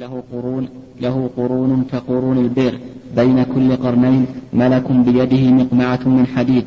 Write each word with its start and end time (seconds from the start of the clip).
له 0.00 0.22
قرون 0.32 0.68
له 1.00 1.30
قرون 1.36 1.84
كقرون 1.92 2.38
البئر 2.38 2.74
بين 3.16 3.42
كل 3.42 3.76
قرنين 3.76 4.26
ملك 4.52 4.92
بيده 4.92 5.50
مقمعة 5.50 6.00
من 6.06 6.26
حديد 6.36 6.64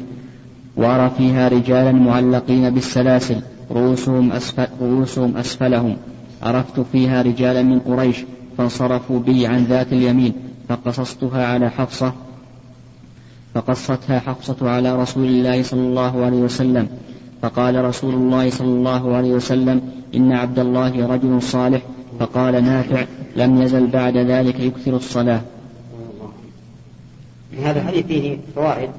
وأرى 0.76 1.12
فيها 1.18 1.48
رجالا 1.48 1.92
معلقين 1.92 2.70
بالسلاسل 2.70 3.42
رؤوسهم, 3.72 4.32
أسفل 4.32 4.68
رؤوسهم 4.82 5.38
أسفلهم. 5.38 5.98
عرفت 6.44 6.80
فيها 6.92 7.22
رجالا 7.22 7.62
من 7.64 7.80
قريش 7.80 8.18
فانصرفوا 8.58 9.20
بي 9.20 9.48
عن 9.48 9.64
ذات 9.64 9.94
اليمين 9.94 10.34
فقصصتها 10.70 11.46
على 11.46 11.70
حفصة 11.70 12.14
فقصتها 13.54 14.20
حفصة 14.20 14.70
على 14.70 15.02
رسول 15.02 15.26
الله 15.26 15.64
صلى 15.64 15.82
الله 15.82 16.26
عليه 16.26 16.38
وسلم. 16.38 16.88
فقال 17.42 17.86
رسول 17.86 18.14
الله 18.14 18.50
صلى 18.50 18.68
الله 18.68 19.16
عليه 19.16 19.34
وسلم 19.34 19.82
إن 20.16 20.32
عبد 20.32 20.60
الله 20.60 21.08
رجل 21.08 21.42
صالح 21.42 21.82
فقال 22.20 22.64
نافع 22.64 23.06
لم 23.36 23.62
يزل 23.62 23.88
بعد 23.88 24.18
ذلك 24.18 24.60
يكثر 24.60 24.96
الصلاة. 24.96 25.42
هذا 27.58 27.82
الحديث 27.82 28.06
فيه 28.06 28.38
فوائد. 28.56 28.90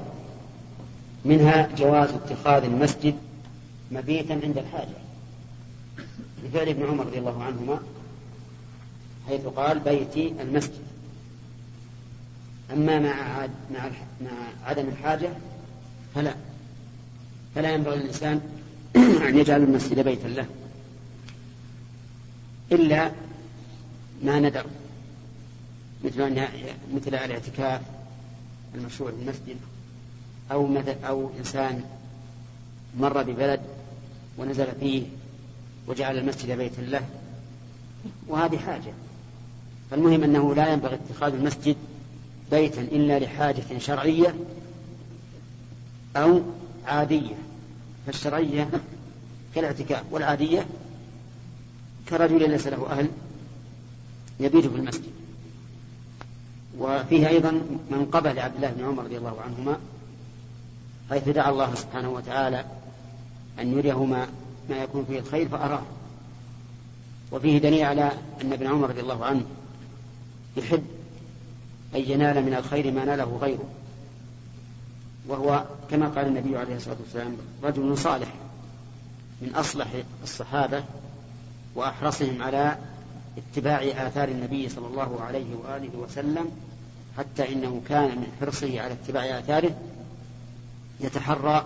منها 1.25 1.69
جواز 1.77 2.09
اتخاذ 2.09 2.63
المسجد 2.63 3.15
مبيتا 3.91 4.33
عند 4.33 4.57
الحاجة. 4.57 4.97
لفعل 6.43 6.69
ابن 6.69 6.85
عمر 6.85 7.05
رضي 7.05 7.17
الله 7.19 7.43
عنهما 7.43 7.79
حيث 9.27 9.41
قال 9.45 9.79
بيتي 9.79 10.33
المسجد. 10.41 10.85
أما 12.73 12.99
مع 12.99 13.47
مع 13.73 13.89
مع 14.21 14.31
عدم 14.65 14.85
الحاجة 14.87 15.29
فلا. 16.15 16.33
فلا 17.55 17.73
ينبغي 17.73 17.95
للإنسان 17.95 18.41
أن 19.27 19.37
يجعل 19.37 19.63
المسجد 19.63 19.99
بيتا 19.99 20.27
له. 20.27 20.45
إلا 22.71 23.11
ما 24.23 24.39
ندر 24.39 24.65
مثل 26.03 26.21
أن 26.21 26.47
مثل 26.93 27.15
الاعتكاف 27.15 27.81
المشروع 28.75 29.11
في 29.11 29.17
المسجد 29.21 29.57
أو 30.51 30.67
مثل 30.67 30.95
أو 31.03 31.29
إنسان 31.39 31.83
مر 32.99 33.23
ببلد 33.23 33.59
ونزل 34.37 34.67
فيه 34.79 35.03
وجعل 35.87 36.17
المسجد 36.17 36.57
بيتا 36.57 36.81
له. 36.81 37.01
وهذه 38.27 38.57
حاجة. 38.57 38.93
فالمهم 39.91 40.23
أنه 40.23 40.55
لا 40.55 40.73
ينبغي 40.73 40.95
اتخاذ 40.95 41.33
المسجد 41.33 41.75
بيتا 42.51 42.81
إلا 42.81 43.19
لحاجة 43.19 43.77
شرعية 43.77 44.35
أو 46.15 46.41
عادية. 46.85 47.35
فالشرعية 48.05 48.69
كالاعتكاف 49.55 50.03
والعادية 50.11 50.65
كرجل 52.09 52.49
ليس 52.49 52.67
له 52.67 52.91
أهل 52.91 53.09
يبيت 54.39 54.67
في 54.67 54.75
المسجد. 54.75 55.11
وفيه 56.79 57.27
أيضا 57.27 57.51
من 57.91 58.09
قبل 58.11 58.39
عبد 58.39 58.55
الله 58.55 58.69
بن 58.69 58.85
عمر 58.85 59.03
رضي 59.03 59.17
الله 59.17 59.41
عنهما 59.41 59.77
حيث 61.09 61.29
دعا 61.29 61.49
الله 61.49 61.75
سبحانه 61.75 62.09
وتعالى 62.09 62.65
أن 63.59 63.77
يريهما 63.77 64.27
ما 64.69 64.75
يكون 64.75 65.05
فيه 65.05 65.19
الخير 65.19 65.49
فأراه. 65.49 65.83
وفيه 67.31 67.57
دليل 67.57 67.83
على 67.83 68.11
أن 68.41 68.53
ابن 68.53 68.67
عمر 68.67 68.89
رضي 68.89 69.01
الله 69.01 69.25
عنه 69.25 69.43
يحب 70.57 70.83
أن 71.95 72.01
ينال 72.01 72.45
من 72.45 72.53
الخير 72.53 72.91
ما 72.91 73.05
ناله 73.05 73.37
غيره. 73.41 73.65
وهو 75.27 75.65
كما 75.91 76.07
قال 76.07 76.27
النبي 76.27 76.57
عليه 76.57 76.75
الصلاة 76.75 76.97
والسلام 77.03 77.37
رجل 77.63 77.97
صالح 77.97 78.33
من 79.41 79.55
أصلح 79.55 79.87
الصحابة 80.23 80.83
وأحرصهم 81.75 82.41
على 82.41 82.77
اتباع 83.37 84.07
آثار 84.07 84.27
النبي 84.29 84.69
صلى 84.69 84.87
الله 84.87 85.21
عليه 85.21 85.55
وآله 85.55 85.97
وسلم 85.97 86.51
حتى 87.17 87.53
إنه 87.53 87.81
كان 87.89 88.17
من 88.17 88.27
حرصه 88.39 88.81
على 88.81 88.93
اتباع 88.93 89.39
آثاره 89.39 89.75
يتحرى 90.99 91.65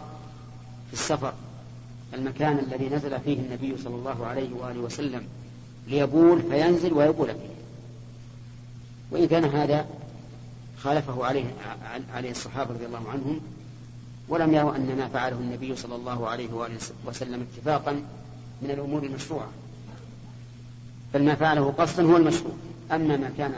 في 0.87 0.93
السفر 0.93 1.33
المكان 2.13 2.59
الذي 2.59 2.89
نزل 2.89 3.19
فيه 3.19 3.39
النبي 3.39 3.77
صلى 3.77 3.95
الله 3.95 4.25
عليه 4.25 4.53
وآله 4.53 4.79
وسلم 4.79 5.23
ليبول 5.87 6.41
فينزل 6.41 6.93
ويبول 6.93 7.27
فيه. 7.27 7.59
وإن 9.11 9.27
كان 9.27 9.45
هذا 9.45 9.85
خالفه 10.77 11.25
عليه 11.25 11.45
عليه 12.13 12.31
الصحابة 12.31 12.73
رضي 12.73 12.85
الله 12.85 13.09
عنهم 13.09 13.39
ولم 14.29 14.53
يروا 14.53 14.75
أن 14.75 14.97
ما 14.97 15.07
فعله 15.07 15.35
النبي 15.35 15.75
صلى 15.75 15.95
الله 15.95 16.27
عليه 16.27 16.53
وآله 16.53 16.77
وسلم 17.05 17.47
اتفاقا 17.53 17.91
من 18.61 18.71
الأمور 18.71 19.03
المشروعة. 19.03 19.47
بل 21.13 21.23
ما 21.25 21.35
فعله 21.35 21.71
قصدا 21.77 22.03
هو 22.03 22.17
المشروع. 22.17 22.53
أما 22.91 23.17
ما 23.17 23.31
كان 23.37 23.53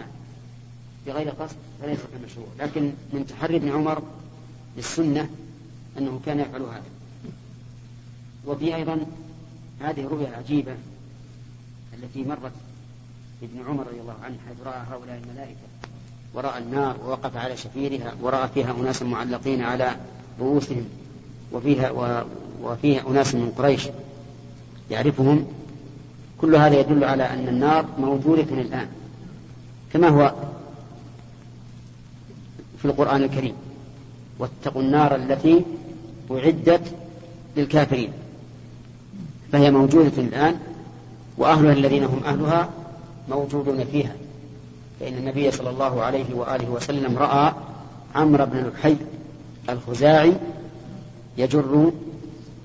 بغير 1.08 1.30
قصد 1.30 1.56
فليس 1.82 2.00
كمشروع. 2.00 2.48
لكن 2.60 2.92
من 3.14 3.28
تحري 3.28 3.56
ابن 3.56 3.72
عمر 3.72 4.04
للسنة 4.78 5.30
أنه 5.98 6.20
كان 6.26 6.40
يفعل 6.40 6.62
هذا. 6.62 6.84
وفي 8.46 8.76
أيضا 8.76 9.06
هذه 9.80 10.02
الرؤيا 10.02 10.28
العجيبة 10.28 10.76
التي 11.94 12.24
مرت 12.24 12.52
ابن 13.44 13.68
عمر 13.68 13.88
رضي 13.88 14.02
الله 14.02 14.16
عنه 14.24 14.36
حيث 14.48 14.58
رأى 14.66 14.84
هؤلاء 14.92 15.22
الملائكة 15.24 15.58
ورأى 16.34 16.58
النار 16.60 16.98
ووقف 17.06 17.38
على 17.38 17.58
شفيرها 17.58 18.14
ورأى 18.22 18.48
فيها 18.54 18.72
أناس 18.72 19.02
معلقين 19.04 19.62
على 19.62 19.96
رؤوسهم 20.40 20.86
وفيها 21.52 21.92
وفيها 22.62 23.08
أناس 23.10 23.36
من 23.36 23.52
قريش 23.58 23.88
يعرفهم 24.92 25.48
كل 26.42 26.56
هذا 26.56 26.80
يدل 26.80 27.04
على 27.04 27.24
أن 27.24 27.48
النار 27.48 27.86
موجودة 28.00 28.62
الآن 28.62 28.88
كما 29.94 30.08
هو 30.08 30.34
في 32.80 32.86
القرآن 32.86 33.24
الكريم. 33.24 33.54
واتقوا 34.40 34.82
النار 34.82 35.16
التي 35.16 35.66
أعدت 36.32 36.96
للكافرين 37.58 38.12
فهي 39.52 39.72
موجودة 39.72 40.12
الآن 40.18 40.56
وأهلها 41.38 41.74
الذين 41.74 42.04
هم 42.04 42.24
أهلها 42.26 42.70
موجودون 43.30 43.84
فيها. 43.84 44.16
فإن 45.00 45.14
النبي 45.14 45.52
صلى 45.52 45.70
الله 45.70 46.02
عليه 46.02 46.34
وآله 46.34 46.70
وسلم 46.70 47.18
رأى 47.18 47.54
عمرو 48.16 48.46
بن 48.46 48.72
لحي 48.76 48.96
الخزاعي 49.70 50.34
يجر 51.38 51.92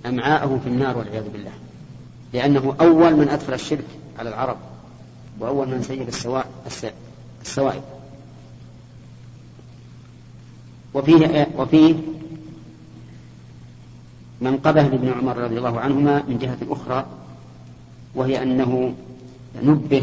أمعاءه 0.07 0.61
في 0.65 0.69
النار 0.69 0.99
والعياذ 0.99 1.29
بالله. 1.29 1.53
لأنه 2.37 2.75
أول 2.81 3.17
من 3.17 3.29
أدخل 3.29 3.55
الشرك 3.55 3.85
على 4.19 4.29
العرب 4.29 4.57
وأول 5.41 5.69
من 5.69 5.83
سيب 5.83 6.09
السوائب. 7.43 7.83
وفيه 10.95 11.49
وفيه 11.59 11.95
منقبة 14.41 14.83
لابن 14.83 15.13
عمر 15.13 15.37
رضي 15.37 15.59
الله 15.59 15.81
عنهما 15.81 16.23
من 16.29 16.39
جهة 16.39 16.59
أخرى 16.71 17.07
وهي 18.15 18.43
أنه 18.43 18.95
نبه 19.63 20.03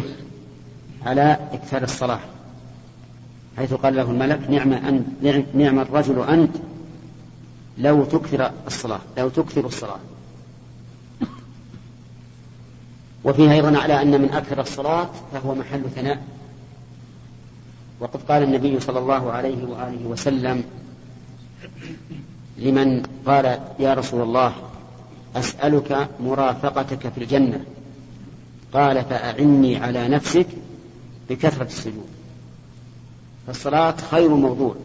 على 1.06 1.38
إكثار 1.54 1.84
الصلاة 1.84 2.20
حيث 3.58 3.74
قال 3.74 3.96
له 3.96 4.12
الملك 4.12 4.50
نعم 4.50 4.74
أنت 4.74 5.08
نعم 5.56 5.80
الرجل 5.80 6.20
أنت 6.20 6.56
لو 7.78 8.04
تكثر 8.04 8.52
الصلاة 8.68 9.00
لو 9.18 9.30
تكثر 9.30 9.66
الصلاة. 9.66 10.00
وفيها 13.24 13.54
أيضا 13.54 13.78
على 13.78 14.02
أن 14.02 14.22
من 14.22 14.30
أكثر 14.30 14.62
الصلاة 14.62 15.10
فهو 15.34 15.56
محل 15.56 15.84
ثناء. 15.96 16.22
وقد 18.00 18.20
قال 18.30 18.44
النبي 18.44 18.80
صلى 18.80 19.00
الله 19.00 19.32
عليه 19.32 19.66
وآله 19.66 20.06
وسلم 20.06 20.64
لمن 22.58 23.04
قال 23.26 23.60
يا 23.80 23.94
رسول 23.94 24.22
الله 24.22 24.54
أسألك 25.36 26.10
مرافقتك 26.20 27.08
في 27.08 27.18
الجنة. 27.18 27.64
قال 28.74 29.06
فأعني 29.06 29.78
على 29.78 30.08
نفسك 30.08 30.48
بكثرة 31.30 31.64
السجود. 31.64 32.08
فالصلاة 33.48 33.96
خير 34.12 34.30
موضوع 34.30 34.76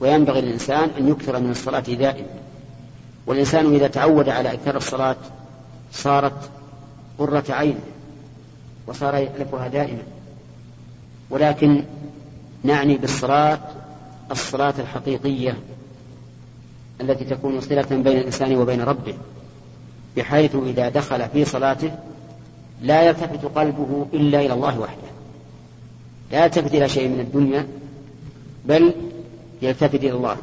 وينبغي 0.00 0.40
للإنسان 0.40 0.90
أن 0.98 1.08
يكثر 1.08 1.40
من 1.40 1.50
الصلاة 1.50 1.80
دائما. 1.80 2.26
والإنسان 3.26 3.74
إذا 3.74 3.86
تعود 3.86 4.28
على 4.28 4.52
إكثار 4.52 4.76
الصلاة 4.76 5.16
صارت 5.92 6.50
قرة 7.18 7.44
عين 7.48 7.78
وصار 8.86 9.14
يألفها 9.14 9.68
دائما. 9.68 10.02
ولكن 11.30 11.84
نعني 12.64 12.96
بالصلاة 12.96 13.58
الصلاة 14.30 14.74
الحقيقية 14.78 15.56
التي 17.00 17.24
تكون 17.24 17.60
صلة 17.60 17.86
بين 17.90 18.18
الإنسان 18.18 18.56
وبين 18.56 18.80
ربه 18.80 19.14
بحيث 20.16 20.56
إذا 20.56 20.88
دخل 20.88 21.28
في 21.28 21.44
صلاته 21.44 21.92
لا 22.82 23.02
يلتفت 23.02 23.44
قلبه 23.44 24.06
إلا 24.12 24.40
إلى 24.40 24.52
الله 24.52 24.80
وحده. 24.80 25.08
لا 26.32 26.44
يلتفت 26.44 26.74
إلى 26.74 26.88
شيء 26.88 27.08
من 27.08 27.20
الدنيا 27.20 27.66
بل 28.64 28.94
يلتفت 29.62 29.94
إلى 29.94 30.12
الله. 30.12 30.36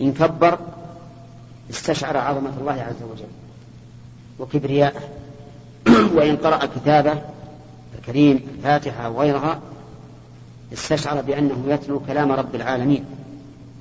إن 0.00 0.12
كبر 0.12 0.58
استشعر 1.70 2.16
عظمة 2.16 2.52
الله 2.60 2.72
عز 2.72 3.02
وجل. 3.12 3.43
وكبرياءه 4.38 5.00
وإن 6.16 6.36
قرأ 6.36 6.66
كتابه 6.66 7.22
الكريم 7.98 8.40
الفاتحة 8.56 9.10
وغيرها 9.10 9.60
استشعر 10.72 11.20
بأنه 11.20 11.64
يتلو 11.68 12.00
كلام 12.00 12.32
رب 12.32 12.54
العالمين 12.54 13.04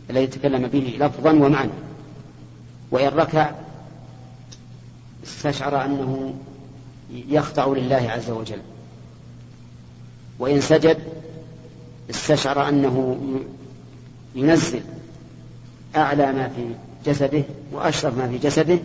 الذي 0.10 0.28
تكلم 0.28 0.68
به 0.68 0.98
لفظا 1.00 1.32
ومعنى. 1.32 1.72
وإن 2.92 3.08
ركع 3.08 3.52
استشعر 5.24 5.86
أنه 5.86 6.34
يخضع 7.12 7.68
لله 7.68 8.12
عز 8.12 8.30
وجل. 8.30 8.60
وإن 10.40 10.62
سجد 10.62 10.98
استشعر 12.10 12.70
أنه 12.70 13.18
ينزل 14.36 14.82
أعلى 15.96 16.32
ما 16.32 16.48
في 16.48 16.76
جسده 17.06 17.44
وأشرف 17.72 18.18
ما 18.18 18.28
في 18.28 18.38
جسده 18.38 18.80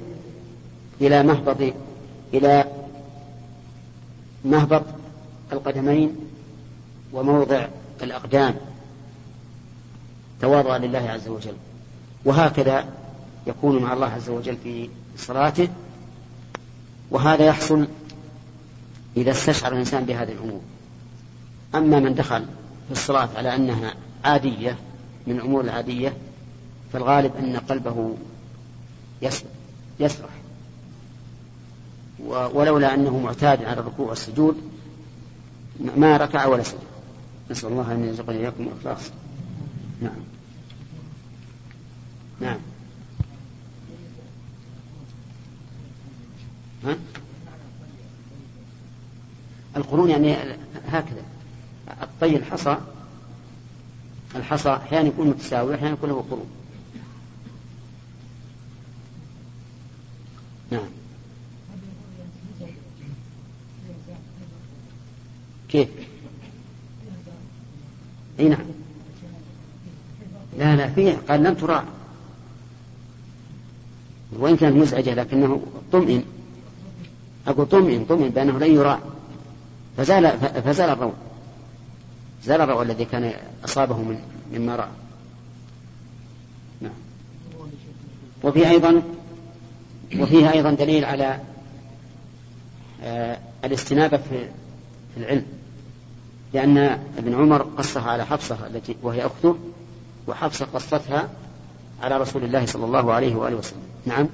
إلى 1.00 1.22
مهبط 1.22 1.72
إلى 2.34 2.64
مهبط 4.44 4.84
القدمين 5.52 6.16
وموضع 7.12 7.66
الأقدام. 8.02 8.54
تواضع 10.40 10.76
لله 10.76 11.10
عز 11.10 11.28
وجل. 11.28 11.54
وهكذا 12.24 12.84
يكون 13.46 13.82
مع 13.82 13.92
الله 13.92 14.06
عز 14.06 14.28
وجل 14.30 14.56
في 14.64 14.88
صلاته. 15.16 15.68
وهذا 17.10 17.46
يحصل 17.46 17.88
إذا 19.16 19.30
استشعر 19.30 19.72
الإنسان 19.72 20.04
بهذه 20.04 20.32
الأمور. 20.32 20.60
أما 21.74 22.00
من 22.00 22.14
دخل 22.14 22.44
في 22.86 22.92
الصلاة 22.92 23.28
على 23.36 23.54
أنها 23.54 23.94
عادية 24.24 24.76
من 25.26 25.36
الأمور 25.36 25.60
العادية 25.60 26.16
فالغالب 26.92 27.36
أن 27.36 27.56
قلبه 27.56 28.16
يسرح 30.00 30.30
ولولا 32.26 32.94
أنه 32.94 33.18
معتاد 33.18 33.64
على 33.64 33.80
الركوع 33.80 34.08
والسجود 34.08 34.56
ما 35.96 36.16
ركع 36.16 36.46
ولا 36.46 36.62
سجد. 36.62 36.78
نسأل 37.50 37.68
الله 37.68 37.92
أن 37.92 38.04
يرزقنا 38.04 38.36
إياكم 38.36 38.68
الإخلاص 38.68 39.10
نعم. 40.02 40.12
نعم. 42.40 42.58
ها؟ 46.84 46.96
القرون 49.76 50.10
يعني 50.10 50.36
هكذا. 50.88 51.22
الطي 52.02 52.36
الحصى 52.36 52.76
الحصى 54.36 54.70
أحيانا 54.70 55.08
يكون 55.08 55.26
متساوي 55.28 55.74
أحيانا 55.74 55.92
يكون 55.94 56.10
له 56.10 56.24
قرون. 56.30 56.50
نعم. 60.70 60.97
كيف؟ 65.68 65.88
إي 68.40 68.48
نعم. 68.48 68.66
لا 70.58 70.76
لا 70.76 70.88
فيه 70.88 71.18
قال 71.28 71.42
لم 71.42 71.54
تراع 71.54 71.84
وإن 74.32 74.56
كانت 74.56 74.76
مزعجة 74.76 75.14
لكنه 75.14 75.62
طمئن. 75.92 76.24
أقول 77.46 77.66
طمئن 77.66 78.04
طمئن 78.04 78.28
بأنه 78.28 78.58
لن 78.58 78.74
يراع 78.74 78.98
فزال 79.96 80.38
فزال 80.38 80.90
الروع 80.90 81.12
زال 82.44 82.60
الروع 82.60 82.82
الذي 82.82 83.04
كان 83.04 83.32
أصابه 83.64 83.96
من 83.96 84.18
مما 84.52 84.76
رأى. 84.76 84.88
نعم. 86.80 86.92
وفيه 88.42 88.70
أيضا 88.70 89.02
وفيه 90.18 90.52
أيضا 90.52 90.70
دليل 90.70 91.04
على 91.04 91.40
آه 93.02 93.38
الاستنابة 93.64 94.16
في 94.16 94.48
العلم. 95.16 95.57
لأن 96.52 96.78
ابن 97.18 97.34
عمر 97.34 97.62
قصها 97.62 98.10
على 98.10 98.26
حفصة 98.26 98.66
التي 98.66 98.96
وهي 99.02 99.26
أخته 99.26 99.56
وحفصة 100.26 100.66
قصتها 100.74 101.28
على 102.02 102.16
رسول 102.16 102.44
الله 102.44 102.66
صلى 102.66 102.84
الله 102.84 103.12
عليه 103.12 103.34
وآله 103.34 103.56
وسلم. 103.56 103.82
نعم. 104.06 104.28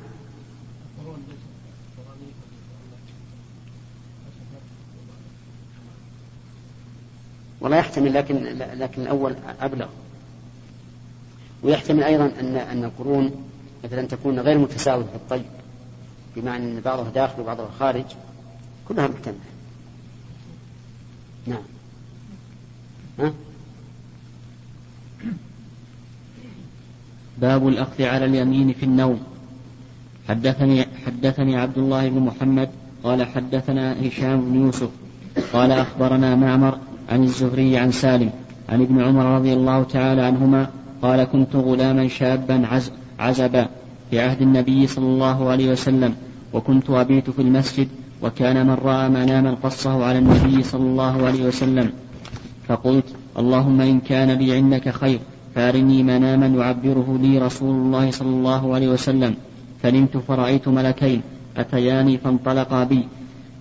والله 7.60 7.76
يحتمل 7.76 8.14
لكن 8.14 8.44
لكن 8.58 9.02
الأول 9.02 9.34
أبلغ. 9.60 9.88
ويحتمل 11.62 12.02
أيضا 12.02 12.32
أن 12.40 12.56
أن 12.56 12.84
القرون 12.84 13.46
مثلا 13.84 14.06
تكون 14.06 14.40
غير 14.40 14.58
متساوية 14.58 15.04
في 15.04 15.14
الطي 15.14 15.42
بمعنى 16.36 16.64
أن 16.64 16.80
بعضها 16.80 17.10
داخل 17.10 17.40
وبعضها 17.40 17.70
خارج 17.78 18.04
كلها 18.88 19.06
محتملة. 19.06 19.38
نعم؟ 21.46 21.73
باب 27.38 27.68
الأخذ 27.68 28.02
على 28.02 28.24
اليمين 28.24 28.72
في 28.72 28.82
النوم. 28.82 29.20
حدثني 30.28 30.86
حدثني 31.06 31.56
عبد 31.56 31.78
الله 31.78 32.08
بن 32.08 32.20
محمد 32.20 32.68
قال 33.04 33.26
حدثنا 33.26 33.96
هشام 34.06 34.40
بن 34.40 34.60
يوسف 34.60 34.88
قال 35.52 35.72
أخبرنا 35.72 36.34
معمر 36.34 36.78
عن 37.10 37.22
الزهري 37.22 37.76
عن 37.76 37.92
سالم 37.92 38.30
عن 38.68 38.82
ابن 38.82 39.00
عمر 39.00 39.24
رضي 39.24 39.52
الله 39.52 39.82
تعالى 39.82 40.22
عنهما 40.22 40.68
قال 41.02 41.24
كنت 41.24 41.56
غلاما 41.56 42.08
شابا 42.08 42.66
عز 42.66 42.90
عزبا 43.18 43.68
في 44.10 44.20
عهد 44.20 44.42
النبي 44.42 44.86
صلى 44.86 45.04
الله 45.04 45.48
عليه 45.50 45.72
وسلم 45.72 46.14
وكنت 46.52 46.90
أبيت 46.90 47.30
في 47.30 47.42
المسجد 47.42 47.88
وكان 48.22 48.66
من 48.66 48.74
رأى 48.74 49.08
مناما 49.08 49.54
قصه 49.62 50.04
على 50.04 50.18
النبي 50.18 50.62
صلى 50.62 50.82
الله 50.82 51.26
عليه 51.26 51.44
وسلم. 51.46 51.92
فقلت 52.68 53.04
اللهم 53.38 53.80
إن 53.80 54.00
كان 54.00 54.30
لي 54.30 54.52
عندك 54.52 54.88
خير 54.88 55.20
فأرني 55.54 56.02
مناما 56.02 56.46
يعبره 56.46 57.18
لي 57.22 57.38
رسول 57.38 57.74
الله 57.74 58.10
صلى 58.10 58.28
الله 58.28 58.74
عليه 58.74 58.88
وسلم. 58.88 59.34
فنمت 59.82 60.16
فرأيت 60.16 60.68
ملكين 60.68 61.22
أتياني 61.56 62.18
فانطلقا 62.18 62.84
بي 62.84 63.08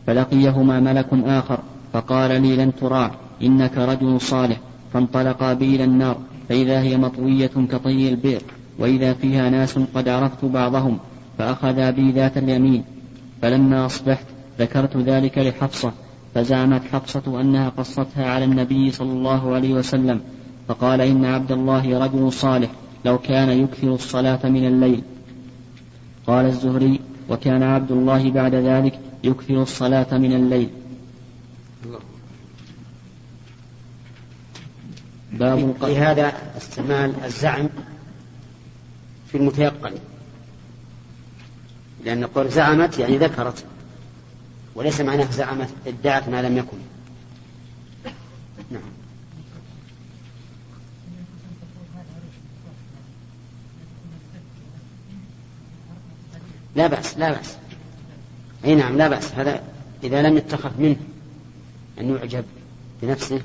فلقيهما 0.08 0.80
ملك 0.80 1.08
آخر 1.14 1.60
فقال 1.94 2.42
لي 2.42 2.56
لن 2.56 2.76
تراع 2.76 3.12
إنك 3.44 3.78
رجل 3.78 4.22
صالح. 4.22 4.58
فانطلقا 4.94 5.54
بي 5.54 5.76
إلى 5.76 5.84
النار 5.84 6.18
فإذا 6.50 6.82
هي 6.82 6.98
مطوية 6.98 7.52
كطي 7.72 8.10
البئر 8.10 8.42
وإذا 8.80 9.14
فيها 9.14 9.50
ناس 9.50 9.80
قد 9.96 10.10
عرفت 10.10 10.46
بعضهم 10.46 10.98
فأخذا 11.38 11.90
بي 11.92 12.12
ذات 12.12 12.38
اليمين. 12.38 12.84
فلما 13.42 13.86
أصبحت 13.86 14.26
ذكرت 14.60 14.98
ذلك 14.98 15.38
لحفصة 15.38 15.92
فزعمت 16.36 16.82
حفصة 16.94 17.42
أنها 17.42 17.70
قصتها 17.70 18.26
على 18.26 18.46
النبي 18.46 18.92
صلى 18.92 19.12
الله 19.12 19.56
عليه 19.56 19.74
وسلم 19.74 20.22
فقال 20.68 21.02
إن 21.02 21.26
عبد 21.26 21.52
الله 21.52 22.00
رجل 22.06 22.34
صالح 22.34 22.70
لو 23.06 23.18
كان 23.18 23.50
يكثر 23.50 23.96
الصلاة 23.96 24.40
من 24.50 24.68
الليل. 24.68 25.04
قال 26.28 26.46
الزهري 26.46 27.00
وكان 27.30 27.64
عبد 27.64 27.92
الله 27.92 28.32
بعد 28.32 28.56
ذلك 28.56 29.00
يكثر 29.24 29.62
الصلاة 29.62 30.18
من 30.18 30.34
الليل. 30.34 30.70
باب 35.32 35.76
لهذا 35.82 36.34
استعمال 36.58 37.14
الزعم 37.26 37.70
في 39.28 39.38
المتيقن 39.38 39.94
لأن 42.06 42.26
قول 42.26 42.50
زعمت 42.50 43.00
يعني 43.00 43.18
ذكرت. 43.18 43.66
وليس 44.76 45.02
معناه 45.02 45.32
زعمت 45.32 45.70
ادعت 45.88 46.30
ما 46.30 46.42
لم 46.42 46.58
يكن. 46.58 46.78
نعم. 48.72 48.82
لا 56.76 56.88
بأس 56.88 57.18
لا 57.18 57.32
بأس. 57.32 57.58
أي 58.66 58.76
نعم 58.76 58.98
لا 58.98 59.08
بأس. 59.08 59.32
هذا 59.32 59.64
إذا 60.04 60.22
لم 60.22 60.38
يتخذ 60.38 60.82
منه 60.82 60.98
أن 62.00 62.16
يعجب 62.16 62.46
بنفسه 63.02 63.42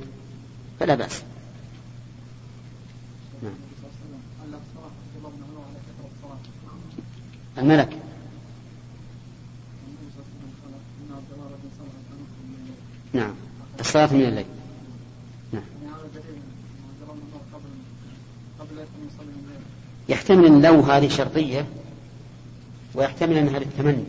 فلا 0.81 0.95
بأس. 0.95 1.23
نعم. 3.43 3.53
الملك. 7.59 8.08
نعم. 13.13 13.35
الصلاة 13.81 14.15
من 14.15 14.23
الليل. 14.23 14.45
نعم. 15.53 15.63
يحتمل 20.09 20.47
أن 20.47 20.63
لو 20.63 20.81
هذه 20.81 21.09
شرطية 21.09 21.67
ويحتمل 22.95 23.37
أنها 23.37 23.59
للتمني 23.59 24.05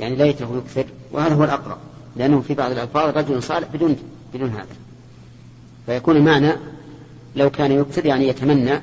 يعني 0.00 0.16
ليته 0.16 0.56
يكثر 0.56 0.84
وهذا 1.12 1.34
هو 1.34 1.44
الأقرب. 1.44 1.78
لأنه 2.16 2.40
في 2.40 2.54
بعض 2.54 2.70
الألفاظ 2.70 3.16
رجل 3.16 3.42
صالح 3.42 3.68
بدون 3.68 3.96
بدون 4.34 4.50
هذا. 4.50 4.76
فيكون 5.86 6.16
المعنى 6.16 6.52
لو 7.36 7.50
كان 7.50 7.72
يكثر 7.72 8.06
يعني 8.06 8.28
يتمنى 8.28 8.80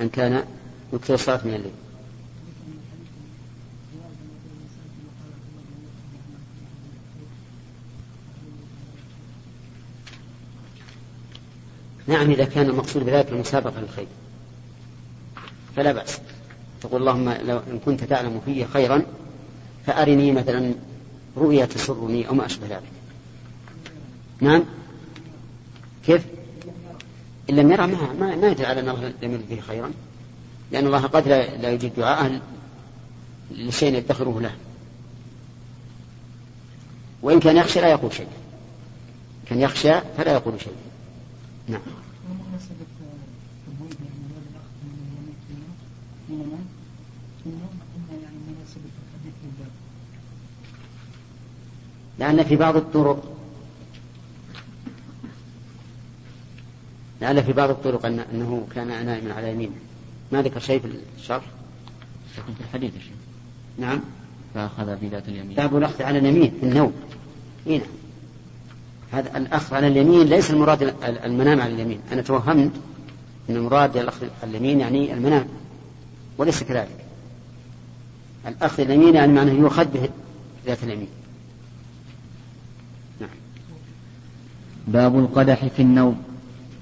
أن 0.00 0.08
كان 0.08 0.44
يكثر 0.92 1.14
الصلاة 1.14 1.40
من 1.44 1.54
الليل. 1.54 1.72
نعم 12.06 12.30
إذا 12.30 12.44
كان 12.44 12.66
المقصود 12.66 13.04
بذلك 13.04 13.28
المسابقة 13.28 13.80
للخير. 13.80 14.06
فلا 15.76 15.92
بأس. 15.92 16.20
تقول 16.82 17.00
اللهم 17.00 17.30
لو 17.30 17.58
إن 17.58 17.78
كنت 17.78 18.04
تعلم 18.04 18.40
في 18.44 18.64
خيرا 18.64 19.02
فأرني 19.86 20.32
مثلا 20.32 20.74
رؤيا 21.36 21.66
تسرني 21.66 22.28
أو 22.28 22.34
ما 22.34 22.46
أشبه 22.46 22.66
ذلك. 22.66 22.82
نعم؟ 24.40 24.64
كيف؟ 26.06 26.24
إن 27.50 27.56
لم 27.56 27.72
يرى 27.72 27.86
ما, 27.86 28.12
ما, 28.20 28.56
على 28.60 28.80
أن 28.80 28.88
الله 28.88 29.12
لم 29.22 29.32
يرد 29.32 29.44
فيه 29.48 29.60
خيرا. 29.60 29.90
لأن 30.72 30.86
الله 30.86 31.02
قد 31.02 31.28
لا, 31.28 31.56
لا 31.56 31.70
يجد 31.70 31.94
دعاءه 31.96 32.40
لشيء 33.50 33.94
يدخره 33.94 34.40
له. 34.40 34.52
وإن 37.22 37.40
كان 37.40 37.56
يخشى 37.56 37.80
لا 37.80 37.88
يقول 37.88 38.12
شيء. 38.12 38.28
كان 39.46 39.60
يخشى 39.60 40.00
فلا 40.16 40.32
يقول 40.32 40.60
شيء. 40.60 40.85
نعم. 41.68 41.80
لأن 52.18 52.44
في 52.44 52.56
بعض 52.56 52.76
الطرق 52.76 53.36
لعل 57.20 57.42
في 57.42 57.52
بعض 57.52 57.70
الطرق 57.70 58.06
أن 58.06 58.18
أنه 58.18 58.66
كان 58.74 59.06
نائما 59.06 59.34
على 59.34 59.52
يمينه 59.52 59.72
ما 60.32 60.42
ذكر 60.42 60.60
شيء 60.60 60.80
في 60.80 60.88
الشرح؟ 61.18 61.44
في 62.34 62.60
الحديث 62.60 62.92
نعم. 63.78 64.00
فأخذ 64.54 64.96
بذات 64.96 65.28
اليمين. 65.28 65.56
باب 65.56 65.76
الأخذ 65.76 66.02
على 66.02 66.18
اليمين 66.18 66.52
في 66.60 66.66
النوم. 66.66 66.92
هنا 67.66 67.84
هذا 69.16 69.38
الأخذ 69.38 69.74
على 69.74 69.86
اليمين 69.88 70.26
ليس 70.26 70.50
المراد 70.50 70.94
المنام 71.24 71.60
على 71.60 71.74
اليمين. 71.74 72.00
أنا 72.12 72.22
توهمت 72.22 72.70
أن 73.50 73.56
المراد 73.56 73.96
الأخذ 73.96 74.26
على 74.42 74.50
اليمين 74.50 74.80
يعني 74.80 75.14
المنام 75.14 75.46
وليس 76.38 76.62
كذلك. 76.62 77.04
الأخذ 78.48 78.82
اليمين 78.82 79.14
يعني 79.14 79.32
معناه 79.32 79.52
يؤخذ 79.52 79.84
به 79.84 80.08
ذات 80.66 80.84
اليمين. 80.84 81.08
نعم. 83.20 83.30
باب 84.88 85.18
القدح 85.18 85.66
في 85.66 85.82
النوم. 85.82 86.22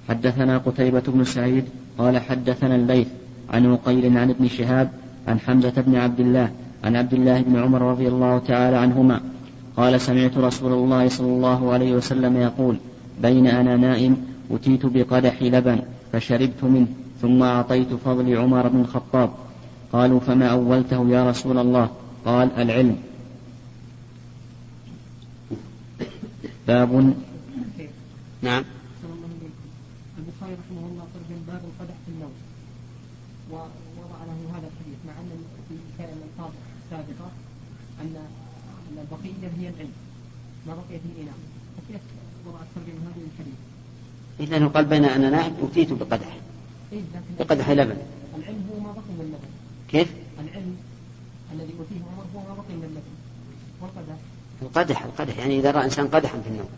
حدثنا 0.08 0.58
قتيبة 0.58 1.02
بن 1.08 1.24
سعيد 1.24 1.64
قال 1.98 2.18
حدثنا 2.18 2.76
الليث 2.76 3.08
عن 3.50 3.72
عقيل 3.72 4.18
عن 4.18 4.30
ابن 4.30 4.48
شهاب 4.48 4.90
عن 5.28 5.40
حمزة 5.40 5.74
بن 5.76 5.96
عبد 5.96 6.20
الله 6.20 6.50
عن 6.84 6.96
عبد 6.96 7.14
الله 7.14 7.40
بن 7.40 7.56
عمر 7.56 7.82
رضي 7.82 8.08
الله 8.08 8.38
تعالى 8.38 8.76
عنهما 8.76 9.20
قال 9.76 10.00
سمعت 10.00 10.38
رسول 10.38 10.72
الله 10.72 11.08
صلى 11.08 11.26
الله 11.26 11.72
عليه 11.72 11.92
وسلم 11.92 12.36
يقول 12.36 12.76
بين 13.22 13.46
أنا 13.46 13.76
نائم 13.76 14.16
أتيت 14.50 14.86
بقدح 14.86 15.42
لبن 15.42 15.82
فشربت 16.12 16.64
منه 16.64 16.86
ثم 17.22 17.42
أعطيت 17.42 17.94
فضل 17.94 18.36
عمر 18.36 18.68
بن 18.68 18.80
الخطاب. 18.80 19.30
قالوا 19.92 20.20
فما 20.20 20.46
أولته 20.46 21.08
يا 21.08 21.30
رسول 21.30 21.58
الله؟ 21.58 21.90
قال 22.24 22.48
العلم. 22.58 22.96
باب 26.66 27.14
نعم. 28.42 28.64
البخاري 30.18 30.54
رحمه 30.62 30.82
الله 30.90 31.04
ترجم 31.14 31.40
باب 31.48 31.62
القدح 31.64 31.96
في 32.06 32.10
النوم. 32.14 32.34
ووضع 33.50 34.20
له 34.28 34.58
هذا 34.58 34.68
الحديث 34.72 34.98
مع 35.06 35.12
أن 35.20 35.30
في 35.68 35.74
كان 35.98 36.08
الالفاظ 36.08 36.50
السابقه 36.84 37.30
البقيه 39.14 39.48
هي 39.58 39.68
العلم. 39.68 39.92
ما 40.66 40.74
بقي 40.74 40.98
في 40.98 41.08
الاناء 41.16 41.34
فكيف 41.76 42.00
وضع 42.46 42.58
الترجمه 42.58 43.00
هذه 43.00 43.22
الحديث؟ 43.34 43.54
إذا 44.40 44.66
قال 44.66 44.84
بين 44.84 45.04
أنا 45.04 45.30
نائم 45.30 45.54
أتيت 45.62 45.92
بقدح. 45.92 46.36
إيه 46.92 47.00
بقدح 47.38 47.70
لبن. 47.70 47.96
العلم 48.38 48.68
هو 48.72 48.80
ما 48.80 48.92
بقي 48.92 49.02
من 49.08 49.20
اللبن 49.20 49.48
كيف؟ 49.88 50.12
العلم 50.40 50.76
الذي 51.52 51.72
أوتيه 51.78 51.94
عمر 51.94 52.24
هو 52.34 52.40
ما 52.48 52.54
بقي 52.54 52.74
من 52.76 52.84
اللبن 52.84 53.14
والقدح. 53.80 54.16
القدح 54.62 55.04
القدح. 55.04 55.38
يعني 55.38 55.58
إذا 55.58 55.70
رأى 55.70 55.84
إنسان 55.84 56.08
قدحا 56.08 56.40
في 56.40 56.48
النوم. 56.48 56.68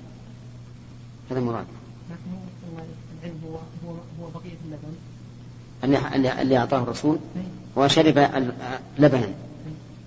هذا 1.31 1.41
مراد. 1.41 1.67
لكن 2.11 2.31
هو 2.33 2.83
العلم 3.23 3.41
هو 3.45 3.57
هو 3.87 3.97
هو 4.21 4.31
بقية 4.31 4.57
اللبن. 4.65 4.95
اللي 5.85 6.43
اللي 6.43 6.59
أعطاه 6.59 6.83
الرسول 6.83 7.19
هو 7.79 7.89
شرب 7.89 8.19
لبنا. 8.99 9.29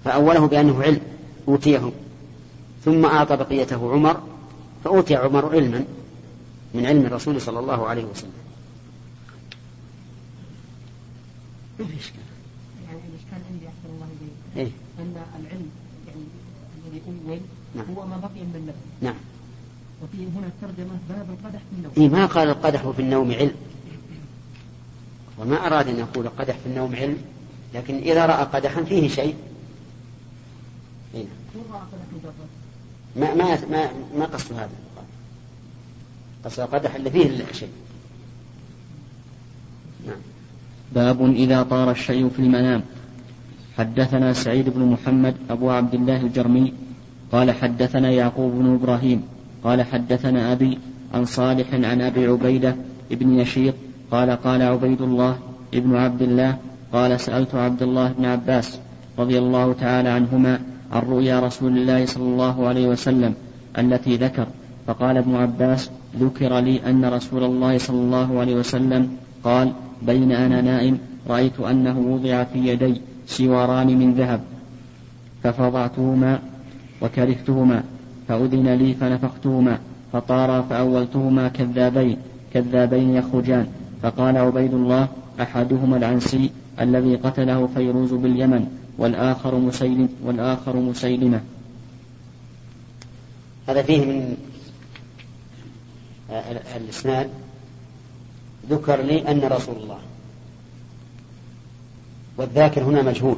فأوله 0.05 0.47
بأنه 0.47 0.83
علم. 0.83 1.01
أوتيه. 1.47 1.91
ثم 2.85 3.05
أعطى 3.05 3.37
بقيته 3.37 3.91
عمر 3.91 4.21
فأوتي 4.83 5.15
عمر 5.15 5.55
علما 5.55 5.85
من 6.73 6.85
علم 6.85 7.05
الرسول 7.05 7.41
صلى 7.41 7.59
الله 7.59 7.87
عليه 7.87 8.03
وسلم. 8.03 8.31
ما 11.79 11.85
في 11.85 11.99
إشكال. 11.99 12.19
يعني 12.87 12.99
الإشكال 12.99 13.41
عندي 13.51 13.67
أحسن 13.67 13.89
الله 13.95 14.07
إليك. 14.21 14.57
إيه؟ 14.57 14.71
أن 14.99 15.15
العلم 15.39 15.69
يعني 16.07 16.21
الذي 16.87 17.01
أول 17.07 17.39
نعم. 17.75 17.85
هو 17.95 18.05
ما 18.07 18.17
بقي 18.17 18.43
من 18.43 18.55
اللبن. 18.55 18.79
نعم. 19.01 19.15
وفي 20.03 20.17
هنا 20.17 20.49
ترجمة 20.61 20.99
باب 21.09 21.29
القدح 21.29 21.59
في 21.59 21.75
النوم. 21.77 21.91
إيه 21.97 22.09
ما 22.09 22.25
قال 22.25 22.49
القدح 22.49 22.89
في 22.89 23.01
النوم 23.01 23.31
علم. 23.31 23.55
وما 25.39 25.67
أراد 25.67 25.87
أن 25.87 25.99
يقول 25.99 26.25
القدح 26.25 26.57
في 26.57 26.65
النوم 26.65 26.95
علم 26.95 27.17
لكن 27.73 27.97
إذا 27.97 28.25
رأى 28.25 28.43
قدحا 28.43 28.83
فيه 28.83 29.07
شيء. 29.07 29.35
إيه؟ 31.15 31.25
ما 33.15 33.33
ما 33.33 33.65
ما 33.71 33.89
ما 34.17 34.25
قصد 34.25 34.53
هذا. 34.53 34.69
قصد 36.45 36.59
القدح 36.59 36.95
اللي 36.95 37.09
فيه 37.09 37.45
شيء. 37.53 37.69
نعم. 40.07 40.17
باب 40.95 41.31
إذا 41.35 41.63
طار 41.63 41.91
الشيء 41.91 42.29
في 42.29 42.39
المنام. 42.39 42.83
حدثنا 43.77 44.33
سعيد 44.33 44.69
بن 44.69 44.85
محمد 44.85 45.35
أبو 45.49 45.69
عبد 45.69 45.93
الله 45.93 46.21
الجرمي 46.21 46.73
قال 47.31 47.51
حدثنا 47.51 48.09
يعقوب 48.11 48.51
بن 48.51 48.73
إبراهيم 48.73 49.23
قال 49.63 49.83
حدثنا 49.83 50.51
أبي 50.51 50.79
عن 51.13 51.25
صالح 51.25 51.73
عن 51.73 52.01
أبي 52.01 52.27
عبيدة 52.27 52.75
بن 53.11 53.39
يشيط 53.39 53.73
قال 54.11 54.31
قال 54.31 54.61
عبيد 54.61 55.01
الله 55.01 55.37
ابن 55.73 55.95
عبد 55.95 56.21
الله 56.21 56.57
قال 56.93 57.19
سألت 57.19 57.55
عبد 57.55 57.81
الله 57.81 58.11
بن 58.11 58.25
عباس 58.25 58.79
رضي 59.19 59.39
الله 59.39 59.73
تعالى 59.73 60.09
عنهما 60.09 60.59
عن 60.91 61.01
رؤيا 61.01 61.39
رسول 61.39 61.77
الله 61.77 62.05
صلى 62.05 62.23
الله 62.23 62.67
عليه 62.67 62.87
وسلم 62.87 63.33
التي 63.77 64.15
ذكر. 64.15 64.47
فقال 64.87 65.17
ابن 65.17 65.35
عباس 65.35 65.89
ذكر 66.19 66.59
لي 66.59 66.81
أن 66.89 67.05
رسول 67.05 67.43
الله 67.43 67.77
صلى 67.77 67.99
الله 67.99 68.39
عليه 68.39 68.55
وسلم 68.55 69.09
قال 69.43 69.71
بين 70.01 70.31
أنا 70.31 70.61
نائم 70.61 70.97
رأيت 71.29 71.59
أنه 71.59 71.99
وضع 71.99 72.43
في 72.43 72.67
يدي 72.67 73.01
سواران 73.27 73.87
من 73.87 74.13
ذهب 74.13 74.41
ففضعتهما 75.43 76.39
وكرهتهما 77.01 77.83
فأذن 78.27 78.67
لي 78.73 78.93
فنفختهما 78.93 79.79
فطارا 80.13 80.61
فأولتهما 80.61 81.47
كذابين 81.47 82.17
كذابين 82.53 83.15
يخرجان. 83.15 83.67
فقال 84.01 84.37
عبيد 84.37 84.73
الله 84.73 85.07
أحدهما 85.41 85.97
العنسي 85.97 86.49
الذي 86.81 87.15
قتله 87.15 87.69
فيروز 87.75 88.13
باليمن. 88.13 88.78
والآخر 88.99 89.55
مسيلم 89.55 90.09
والآخر 90.23 90.75
مسيلمة. 90.75 91.41
هذا 93.67 93.81
فيه 93.81 94.05
من 94.05 94.37
الإسناد 96.75 97.29
ذكر 98.69 99.01
لي 99.01 99.31
أن 99.31 99.39
رسول 99.39 99.75
الله 99.75 99.99
والذاكر 102.37 102.83
هنا 102.83 103.01
مجهول 103.01 103.37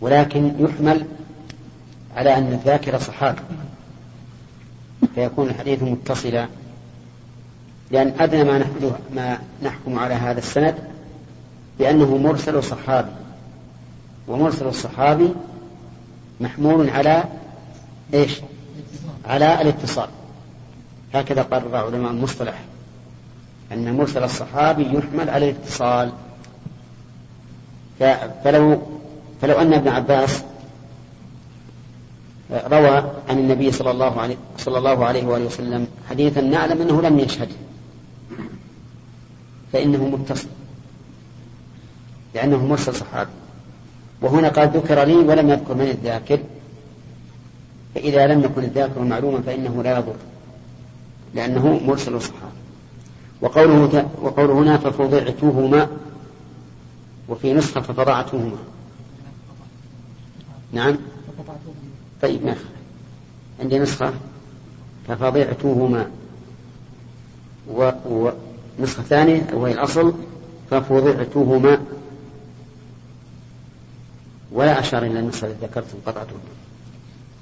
ولكن 0.00 0.52
يحمل 0.58 1.06
على 2.16 2.38
أن 2.38 2.52
الذاكر 2.52 2.98
صحابي 2.98 3.40
فيكون 5.14 5.48
الحديث 5.48 5.82
متصلا 5.82 6.48
لأن 7.90 8.14
أدنى 8.20 8.44
ما 8.44 8.64
ما 9.14 9.38
نحكم 9.62 9.98
على 9.98 10.14
هذا 10.14 10.38
السند 10.38 10.93
بأنه 11.78 12.16
مرسل 12.16 12.62
صحابي. 12.62 13.10
ومرسل 14.28 14.66
الصحابي 14.66 15.28
محمول 16.40 16.90
على 16.90 17.24
إيش؟ 18.14 18.40
على 19.26 19.60
الاتصال. 19.62 20.08
هكذا 21.14 21.42
قرر 21.42 21.76
علماء 21.76 22.10
المصطلح. 22.10 22.60
أن 23.72 23.96
مرسل 23.96 24.24
الصحابي 24.24 24.82
يحمل 24.82 25.30
على 25.30 25.50
الاتصال. 25.50 26.12
فلو 28.44 28.82
فلو 29.42 29.60
أن 29.60 29.72
ابن 29.72 29.88
عباس 29.88 30.42
روى 32.50 32.96
عن 33.28 33.38
النبي 33.38 33.72
صلى 33.72 33.90
الله 33.90 34.20
عليه 34.20 34.36
صلى 34.58 34.78
الله 34.78 35.04
عليه 35.04 35.26
وآله 35.26 35.44
وسلم 35.44 35.86
حديثا 36.10 36.40
نعلم 36.40 36.82
أنه 36.82 37.02
لم 37.02 37.18
يشهد. 37.18 37.48
فإنه 39.72 40.08
متصل. 40.08 40.48
لأنه 42.34 42.66
مرسل 42.66 42.94
صحابي. 42.94 43.30
وهنا 44.22 44.48
قال 44.48 44.68
ذكر 44.68 45.04
لي 45.04 45.14
ولم 45.14 45.50
يذكر 45.50 45.74
من 45.74 45.88
الذاكر. 45.88 46.38
فإذا 47.94 48.26
لم 48.26 48.44
يكن 48.44 48.64
الذاكر 48.64 49.00
معلوما 49.02 49.40
فإنه 49.40 49.82
لا 49.82 49.98
يضر 49.98 50.16
لأنه 51.34 51.80
مرسل 51.86 52.14
الصحابة 52.14 52.52
وقوله 53.40 54.08
وقوله 54.22 54.52
هنا 54.52 54.78
ففضعتهما 54.78 55.88
وفي 57.28 57.52
نسخة 57.52 57.80
ففضعتهما 57.80 58.56
نعم؟ 60.72 60.96
طيب 62.22 62.44
ما 62.46 62.54
عندي 63.60 63.78
نسخة 63.78 64.12
ففضعتهما 65.08 66.10
ونسخة 67.68 69.02
ثانية 69.02 69.46
وهي 69.52 69.72
الأصل 69.72 70.14
ففضعتهما 70.70 71.80
ولا 74.52 74.80
أشار 74.80 75.02
إلى 75.02 75.20
النسخة 75.20 75.46
التي 75.46 75.66
ذكرت 75.66 75.86
قطعتهما 76.06 76.40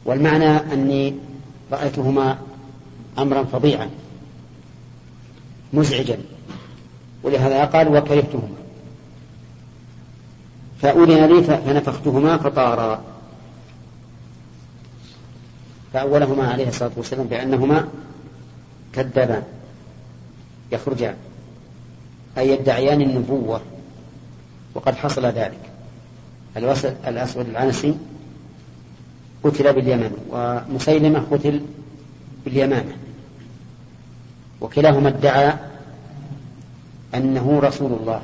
والمعنى 0.04 0.72
أني 0.72 1.14
رأيتهما 1.72 2.38
أمرا 3.18 3.44
فظيعا 3.44 3.90
مزعجا 5.72 6.18
ولهذا 7.22 7.64
قال 7.64 7.88
وكرهتهما. 7.88 8.56
فأذن 10.82 11.24
لي 11.24 11.42
فنفختهما 11.42 12.38
فطارا. 12.38 13.02
فأولهما 15.92 16.48
عليه 16.48 16.68
الصلاة 16.68 16.90
والسلام 16.96 17.26
بأنهما 17.26 17.88
كذبان. 18.92 19.42
يخرجان 20.72 21.14
أي 22.38 22.48
يدعيان 22.48 23.00
النبوة 23.00 23.60
وقد 24.74 24.94
حصل 24.94 25.26
ذلك. 25.26 25.71
الأسود 26.56 27.48
العنسي 27.48 27.94
قتل 29.44 29.72
باليمن 29.72 30.12
ومسيلمة 30.30 31.18
قتل 31.30 31.60
باليمامة. 32.44 32.96
وكلاهما 34.60 35.08
ادعى 35.08 35.54
أنه 37.14 37.60
رسول 37.60 37.92
الله. 37.92 38.22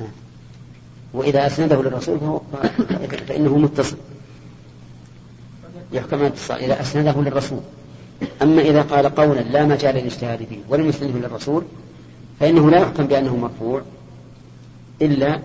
نعم. 0.00 0.10
وإذا 1.12 1.46
أسنده 1.46 1.82
للرسول 1.82 2.18
فهو 2.18 2.40
فإنه 3.28 3.58
متصل. 3.58 3.96
يحكم 5.92 6.20
الاتصال 6.20 6.58
إذا 6.58 6.80
أسنده 6.80 7.22
للرسول. 7.22 7.60
أما 8.42 8.62
إذا 8.62 8.82
قال 8.82 9.14
قولا 9.14 9.40
لا 9.40 9.64
مجال 9.64 9.94
للاجتهاد 9.94 10.38
فيه 10.38 10.58
ولم 10.68 10.88
يسنده 10.88 11.18
للرسول 11.18 11.64
فإنه 12.40 12.70
لا 12.70 12.78
يحكم 12.78 13.06
بأنه 13.06 13.36
مرفوع 13.36 13.82
إلا 15.02 15.40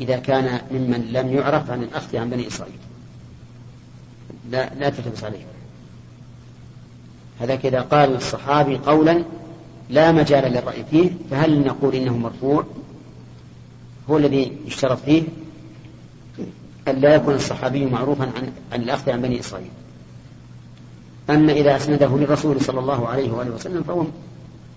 إذا 0.00 0.16
كان 0.16 0.60
ممن 0.70 1.08
لم 1.12 1.32
يعرف 1.32 1.70
عن 1.70 1.82
الأخذ 1.82 2.16
عن 2.16 2.30
بني 2.30 2.46
إسرائيل. 2.46 2.78
لا 4.50 4.74
لا 4.74 4.90
تلتبس 4.90 5.24
عليه. 5.24 5.46
هذا 7.40 7.54
إذا 7.54 7.80
قال 7.80 8.16
الصحابي 8.16 8.76
قولا 8.76 9.24
لا 9.90 10.12
مجال 10.12 10.52
للرأي 10.52 10.84
فيه 10.90 11.10
فهل 11.30 11.60
نقول 11.60 11.94
إنه 11.94 12.16
مرفوع؟ 12.16 12.64
هو 14.10 14.18
الذي 14.18 14.56
يشترط 14.66 14.98
فيه 14.98 15.22
أن 16.88 16.96
لا 16.96 17.14
يكون 17.14 17.34
الصحابي 17.34 17.86
معروفا 17.86 18.24
عن, 18.24 18.52
عن 18.72 18.82
الأخذ 18.82 19.10
عن 19.10 19.22
بني 19.22 19.40
إسرائيل. 19.40 19.70
أما 21.30 21.52
إذا 21.52 21.76
أسنده 21.76 22.16
للرسول 22.18 22.60
صلى 22.60 22.80
الله 22.80 23.08
عليه 23.08 23.32
وآله 23.32 23.50
وسلم 23.50 23.82
فهو 23.82 24.04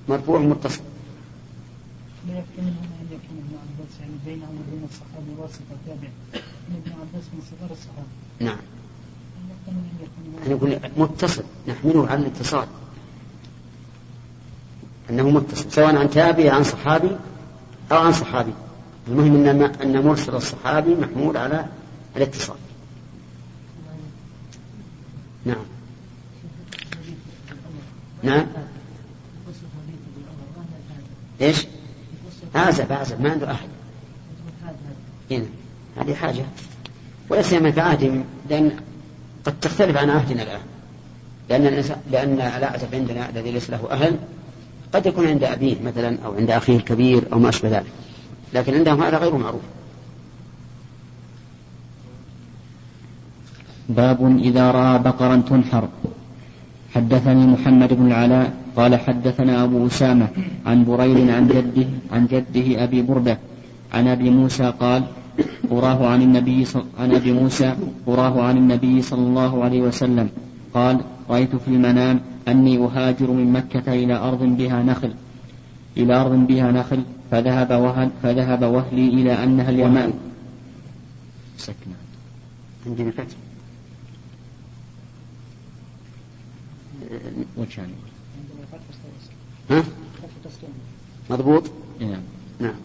مرفوع 0.10 0.40
متصل. 0.40 0.82
لا 2.28 2.34
يمكن 2.34 2.60
أن 2.60 3.08
يكون 3.12 3.38
ابن 3.38 3.58
عباس 3.58 4.00
يعني 4.00 4.14
بينه 4.26 4.46
وبين 4.46 4.88
الصحابة 4.90 5.42
واسطة 5.42 5.64
تابع 5.86 6.08
ابن 6.70 6.92
عباس 6.92 7.24
من 7.34 7.42
صغار 7.52 7.72
الصحابة. 7.72 8.08
نعم. 8.40 8.58
نقول 10.48 10.80
متصل. 10.98 11.44
نحمله 11.68 12.08
على 12.08 12.22
الاتصال. 12.22 12.68
أنه 15.10 15.30
متصل 15.30 15.72
سواء 15.72 15.96
عن 15.96 16.10
تابع 16.10 16.54
عن 16.54 16.64
صحابي 16.64 17.12
أو 17.92 17.98
عن 17.98 18.14
صحابي. 18.14 18.54
المهم 19.08 19.46
أن 19.46 19.62
أن 19.62 20.04
مرسل 20.04 20.36
الصحابي 20.36 20.96
محمول 20.96 21.38
على 21.38 21.66
الاتصال. 22.18 22.58
نعم. 25.46 25.66
نعم. 28.24 28.46
إيش؟ 31.42 31.68
عازب 32.56 32.92
عازب 32.94 33.22
ما 33.22 33.32
عنده 33.32 33.52
أحد. 33.52 33.68
هنا 35.32 35.46
هذه 35.98 36.14
حاجة. 36.14 36.46
ولا 37.30 37.42
سيما 37.42 37.72
في 37.72 37.82
عهد 37.82 38.26
لأن 38.50 38.72
قد 39.46 39.60
تختلف 39.60 39.98
عن 39.98 40.10
عهدنا 40.10 40.44
الآن. 40.44 40.62
لأن 41.50 41.84
لأن 42.12 42.42
العازب 42.42 42.96
عندنا 42.96 43.30
الذي 43.30 43.52
ليس 43.52 43.70
له 43.70 43.92
أهل 43.92 44.18
قد 44.94 45.06
يكون 45.06 45.28
عند 45.28 45.44
أبيه 45.44 45.82
مثلا 45.82 46.18
أو 46.26 46.34
عند 46.36 46.52
أخيه 46.52 46.78
الكبير 46.78 47.24
أو 47.34 47.40
ما 47.40 47.50
أشبه 47.50 47.70
ذلك. 47.70 47.92
لكن 48.56 48.74
عندهم 48.74 49.04
هذا 49.04 49.18
غير 49.18 49.36
معروف. 49.38 49.62
باب 53.90 54.20
إذا 54.40 54.72
رأى 54.72 55.00
بقرا 55.00 55.36
تنحر. 55.50 55.86
حدثني 56.96 57.44
محمد 57.48 57.94
بن 57.94 58.08
العلاء 58.08 58.54
قال 58.76 58.96
حدثنا 58.96 59.64
أبو 59.64 59.88
أسامة 59.88 60.28
عن 60.66 60.86
بريد 60.86 61.30
عن 61.30 61.48
جده 61.48 61.88
عن 62.12 62.28
جده 62.32 62.84
أبي 62.84 63.02
بردة 63.02 63.38
عن 63.94 64.08
أبي 64.08 64.30
موسى 64.30 64.74
قال 64.80 65.04
قراه 65.72 66.08
عن 66.08 66.22
النبي 66.22 66.68
عن 67.00 67.10
أبي 67.16 67.32
موسى 67.32 67.76
قراه 68.08 68.36
عن 68.48 68.58
النبي 68.58 69.02
صلى 69.02 69.24
الله 69.28 69.64
عليه 69.64 69.82
وسلم 69.82 70.30
قال 70.74 70.96
رأيت 71.30 71.56
في 71.56 71.68
المنام 71.68 72.20
أني 72.48 72.78
أهاجر 72.78 73.32
من 73.32 73.52
مكة 73.52 73.94
إلى 73.94 74.16
أرض 74.16 74.44
بها 74.44 74.84
نخل 74.84 75.12
إلى 75.98 76.14
أرض 76.16 76.48
بها 76.48 76.72
نخل 76.72 77.00
فذهب 77.32 77.72
وهل 77.72 78.10
فذهب 78.24 78.64
وهلي 78.64 79.08
إلى 79.08 79.44
أنها 79.44 79.70
اليمن 79.70 80.14
سكنة. 81.58 81.96
عندي 82.86 83.04
بالفتح 83.04 83.36
وجهان 87.58 87.90
ها؟ 89.70 89.84
مضبوط؟ 91.30 91.64
نعم. 92.00 92.22
نعم. 92.60 92.76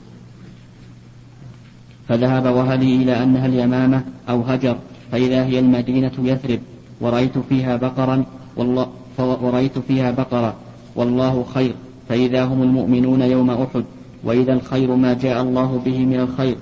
فذهب 2.08 2.44
وهلي 2.44 2.96
إلى 2.96 3.22
أنها 3.22 3.46
اليمامة 3.46 4.04
أو 4.28 4.42
هجر 4.42 4.78
فإذا 5.12 5.44
هي 5.44 5.58
المدينة 5.58 6.12
يثرب. 6.18 6.60
ورأيت 7.00 7.38
فيها 7.38 7.76
بقرا 7.76 8.24
والله 8.56 8.92
ورأيت 9.18 9.78
فيها 9.78 10.10
بقرة. 10.10 10.56
والله 10.94 11.44
خير 11.54 11.74
فإذا 12.08 12.44
هم 12.44 12.62
المؤمنون 12.62 13.22
يوم 13.22 13.50
أحد. 13.50 13.84
وإذا 14.24 14.52
الخير 14.52 14.94
ما 14.94 15.14
جاء 15.14 15.42
الله 15.42 15.82
به 15.84 15.98
من 15.98 16.20
الخير 16.20 16.56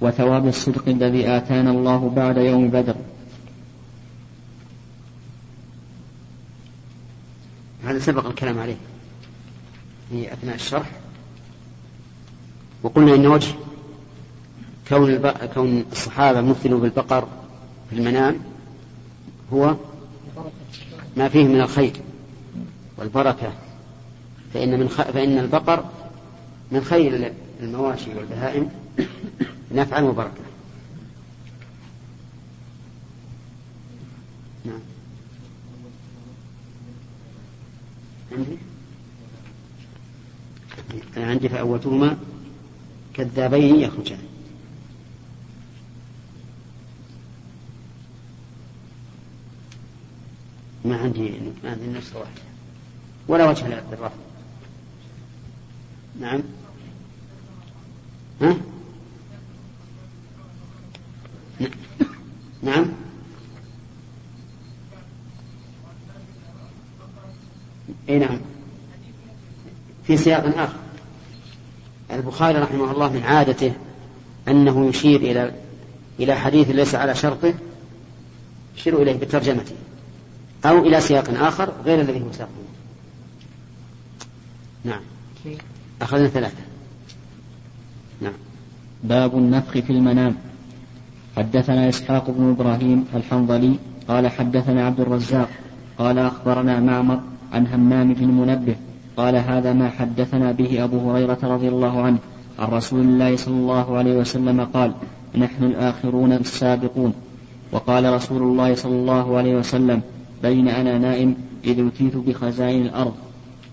وثواب 0.00 0.48
الصدق 0.48 0.88
الذي 0.88 1.28
آتانا 1.28 1.70
الله 1.70 2.12
بعد 2.16 2.36
يوم 2.36 2.68
بدر 2.68 2.94
هذا 7.84 7.98
سبق 7.98 8.26
الكلام 8.26 8.58
عليه 8.58 8.76
في 10.10 10.32
أثناء 10.32 10.54
الشرح 10.54 10.90
وقلنا 12.82 13.14
إن 13.14 13.26
وجه 13.26 13.54
كون. 14.88 15.32
كون 15.54 15.84
الصحابة 15.92 16.40
مثلوا 16.40 16.80
بالبقر 16.80 17.28
في 17.90 17.96
المنام 17.96 18.36
هو 19.52 19.76
ما 21.16 21.28
فيه 21.28 21.44
من 21.44 21.60
الخير 21.60 21.92
والبركة 22.98 23.52
فإن, 24.54 24.80
من 24.80 24.88
خ... 24.88 25.02
فإن 25.02 25.38
البقر 25.38 25.84
من 26.72 26.84
خير 26.84 27.32
المواشي 27.60 28.14
والبهائم 28.14 28.70
نفعا 29.72 30.00
وبركة. 30.00 30.42
نعم. 34.64 34.80
عندي؟ 38.32 38.56
أنا 41.16 41.26
عندي 41.26 41.48
فأولتهما 41.48 42.18
كذابين 43.14 43.80
يخرجان 43.80 44.18
ما 50.84 50.96
عندي 50.96 51.30
ما 51.64 51.70
عندي 51.70 51.86
نسخة 51.86 52.18
واحدة 52.18 52.42
ولا 53.28 53.50
وجه 53.50 53.68
للرفض. 53.68 54.18
نعم. 56.20 56.42
ها؟ 58.42 58.56
نعم. 62.62 62.86
إي 68.08 68.18
نعم. 68.18 68.40
في 70.06 70.16
سياق 70.16 70.58
آخر. 70.58 70.76
البخاري 72.10 72.58
رحمه 72.58 72.90
الله 72.92 73.12
من 73.12 73.22
عادته 73.22 73.72
أنه 74.48 74.88
يشير 74.88 75.20
إلى 75.20 75.54
إلى 76.20 76.36
حديث 76.36 76.70
ليس 76.70 76.94
على 76.94 77.14
شرطه 77.14 77.54
يشير 78.76 79.02
إليه 79.02 79.16
بترجمته. 79.16 79.74
أو 80.64 80.78
إلى 80.78 81.00
سياق 81.00 81.30
آخر 81.30 81.72
غير 81.84 82.00
الذي 82.00 82.20
هو 82.20 82.32
ساقه 82.32 82.50
نعم. 84.84 85.00
أخذنا 86.02 86.28
ثلاثة. 86.28 86.71
نعم. 88.20 88.32
باب 89.04 89.38
النفخ 89.38 89.72
في 89.72 89.90
المنام. 89.90 90.34
حدثنا 91.36 91.88
إسحاق 91.88 92.30
بن 92.30 92.50
إبراهيم 92.50 93.04
الحنظلي 93.14 93.74
قال 94.08 94.28
حدثنا 94.28 94.86
عبد 94.86 95.00
الرزاق 95.00 95.48
قال 95.98 96.18
أخبرنا 96.18 96.80
معمر 96.80 97.20
عن 97.52 97.66
همام 97.66 98.14
بن 98.14 98.28
منبه 98.28 98.76
قال 99.16 99.36
هذا 99.36 99.72
ما 99.72 99.88
حدثنا 99.88 100.52
به 100.52 100.84
أبو 100.84 101.10
هريرة 101.10 101.38
رضي 101.42 101.68
الله 101.68 102.02
عنه. 102.02 102.18
عن 102.58 102.68
رسول 102.68 103.00
الله 103.00 103.36
صلى 103.36 103.54
الله 103.54 103.96
عليه 103.96 104.16
وسلم 104.16 104.60
قال 104.64 104.92
نحن 105.34 105.64
الآخرون 105.64 106.32
السابقون 106.32 107.12
وقال 107.72 108.12
رسول 108.14 108.42
الله 108.42 108.74
صلى 108.74 108.92
الله 108.92 109.36
عليه 109.36 109.56
وسلم 109.56 110.00
بين 110.42 110.68
أنا 110.68 110.98
نائم 110.98 111.34
إذ 111.64 111.86
أتيت 111.86 112.16
بخزائن 112.16 112.82
الأرض 112.82 113.14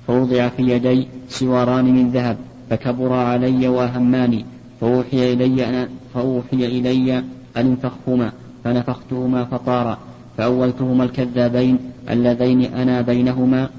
فوضع 0.08 0.47
في 0.47 0.63
يدي 0.63 1.08
سواران 1.30 1.86
من 1.86 2.12
ذهب 2.12 2.38
فكبر 2.69 3.13
علي 3.13 3.67
واهماني 3.67 4.45
فأوحي 4.82 5.34
إلي 5.34 5.69
أن 5.69 5.89
فأوحي 6.13 6.65
إلي 6.65 7.17
أن 7.17 7.25
انفخهما 7.58 8.32
فنفختهما 8.63 9.45
فطارا 9.45 9.97
فأولتهما 10.38 11.03
الكذابين 11.03 11.79
اللذين 12.10 12.73
أنا 12.73 13.01
بينهما 13.01 13.69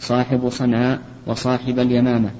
صاحب 0.00 0.48
صنعاء 0.48 1.00
وصاحب 1.26 1.78
اليمامة. 1.78 2.30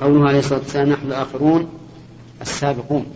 قوله 0.00 0.28
عليه 0.28 0.38
الصلاة 0.38 0.58
والسلام 0.58 0.88
نحن 0.88 1.06
الآخرون 1.06 1.68
السابقون 2.42 3.06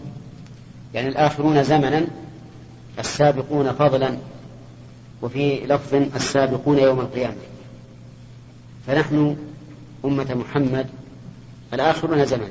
يعني 0.94 1.08
الآخرون 1.08 1.62
زمنا 1.62 2.06
السابقون 2.98 3.72
فضلا. 3.72 4.16
وفي 5.22 5.66
لفظ 5.66 5.94
السابقون 5.94 6.78
يوم 6.78 7.00
القيامة. 7.00 7.36
فنحن 8.86 9.36
أمة 10.04 10.34
محمد 10.34 10.86
الآخرون 11.74 12.24
زمنا 12.24 12.50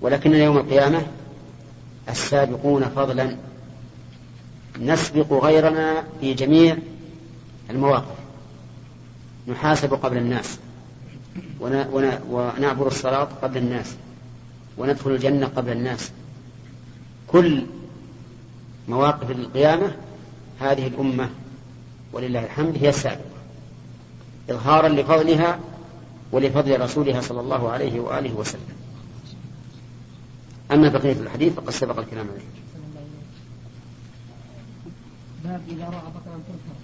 ولكن 0.00 0.34
يوم 0.34 0.56
القيامة 0.56 1.06
السابقون 2.08 2.84
فضلا. 2.84 3.36
نسبق 4.80 5.44
غيرنا 5.44 6.04
في 6.20 6.34
جميع 6.34 6.76
المواقف. 7.70 8.16
نحاسب 9.48 9.94
قبل 9.94 10.16
الناس. 10.16 10.58
ونعبر 12.30 12.86
الصراط 12.86 13.28
قبل 13.42 13.56
الناس. 13.56 13.94
وندخل 14.78 15.10
الجنة 15.10 15.46
قبل 15.46 15.72
الناس. 15.72 16.10
كل 17.28 17.66
مواقف 18.88 19.30
القيامة 19.30 19.96
هذه 20.60 20.86
الأمة 20.86 21.30
ولله 22.12 22.44
الحمد 22.44 22.76
هي 22.76 22.88
السابقة. 22.88 23.38
إظهارا 24.50 24.88
لفضلها 24.88 25.60
ولفضل 26.32 26.80
رسولها 26.80 27.20
صلى 27.20 27.40
الله 27.40 27.70
عليه 27.70 28.00
وآله 28.00 28.34
وسلم. 28.34 28.76
أما 30.72 30.88
بقية 30.88 31.12
الحديث 31.12 31.52
فقد 31.52 31.70
سبق 31.70 31.98
الكلام 31.98 32.26
عليه. 32.30 32.48
باب 35.44 35.60
إذا 35.68 35.84
رأى 35.84 36.10
بطلا 36.10 36.34
تنكر. 36.48 36.78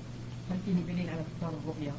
هل 0.50 0.56
فيه 0.66 0.92
دليل 0.92 1.08
على 1.08 1.20
تكرار 1.36 1.52
الرؤيا؟ 1.64 1.92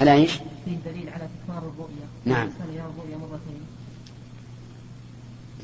على 0.00 0.12
إيش؟ 0.12 0.32
فيه 0.64 0.76
دليل 0.86 1.08
على 1.08 1.28
تكرار 1.44 1.58
الرؤيا. 1.58 2.06
نعم. 2.24 2.48
كان 2.58 2.68
يرى 2.74 2.86
الرؤيا 2.96 3.16
مرتين؟ 3.16 3.60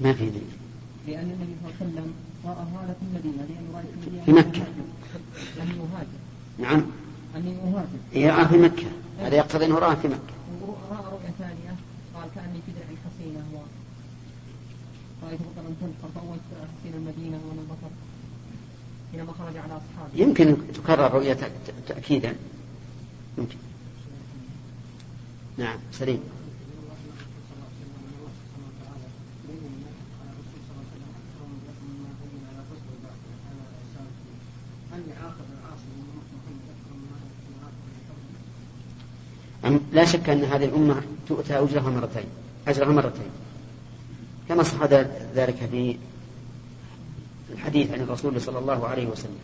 ما 0.01 0.13
في 0.13 0.31
دليل. 0.31 0.53
لأن 1.07 1.31
النبي 1.31 1.55
صلى 1.63 1.71
الله 1.71 1.81
عليه 1.81 1.93
وسلم 1.93 2.13
في 2.43 3.03
المدينة 3.03 3.47
المدينة 3.61 4.39
مكة. 4.39 4.63
أني 5.63 5.71
أهاجر 5.81 6.19
نعم. 6.59 6.83
أني 7.37 7.57
أهاجر 7.57 7.99
يرى 8.13 8.49
في 8.49 8.57
مكة. 8.57 8.87
هذا 9.19 9.37
يقتضي 9.37 9.65
أنه 9.65 9.79
رأى 9.79 9.97
في 9.97 10.09
مكة. 10.09 10.35
ورأى 10.63 11.05
رؤيا 11.13 11.33
ثانية 11.39 11.75
قال 12.15 12.29
كأني 12.35 12.59
في 12.67 12.73
درع 12.73 12.87
حصينة 13.05 13.45
و 13.55 13.59
رأيت 15.27 15.41
بطلا 15.41 15.75
تنقر 15.81 16.09
فأول 16.15 16.37
حصين 16.51 16.95
المدينة 16.95 17.41
وأنا 17.49 17.61
البطل 17.61 17.95
حينما 19.13 19.33
خرج 19.33 19.57
على 19.57 19.73
أصحابه 19.73 20.11
يمكن 20.15 20.57
تكرر 20.75 21.15
رؤية 21.15 21.39
تأكيدا. 21.89 22.37
يمكن. 23.39 23.57
نعم 25.59 25.79
سليم. 25.93 26.21
لا 39.93 40.05
شك 40.05 40.29
أن 40.29 40.45
هذه 40.45 40.65
الأمة 40.65 41.03
تؤتى 41.29 41.59
أجرها 41.59 41.91
مرتين 41.91 42.25
أجرها 42.69 42.93
مرتين. 42.93 43.31
كما 44.49 44.63
صح 44.63 44.85
ذلك 45.35 45.57
في 45.71 45.97
الحديث 47.53 47.93
عن 47.93 48.01
الرسول 48.01 48.41
صلى 48.41 48.59
الله 48.59 48.89
عليه 48.89 49.07
وسلم. 49.07 49.39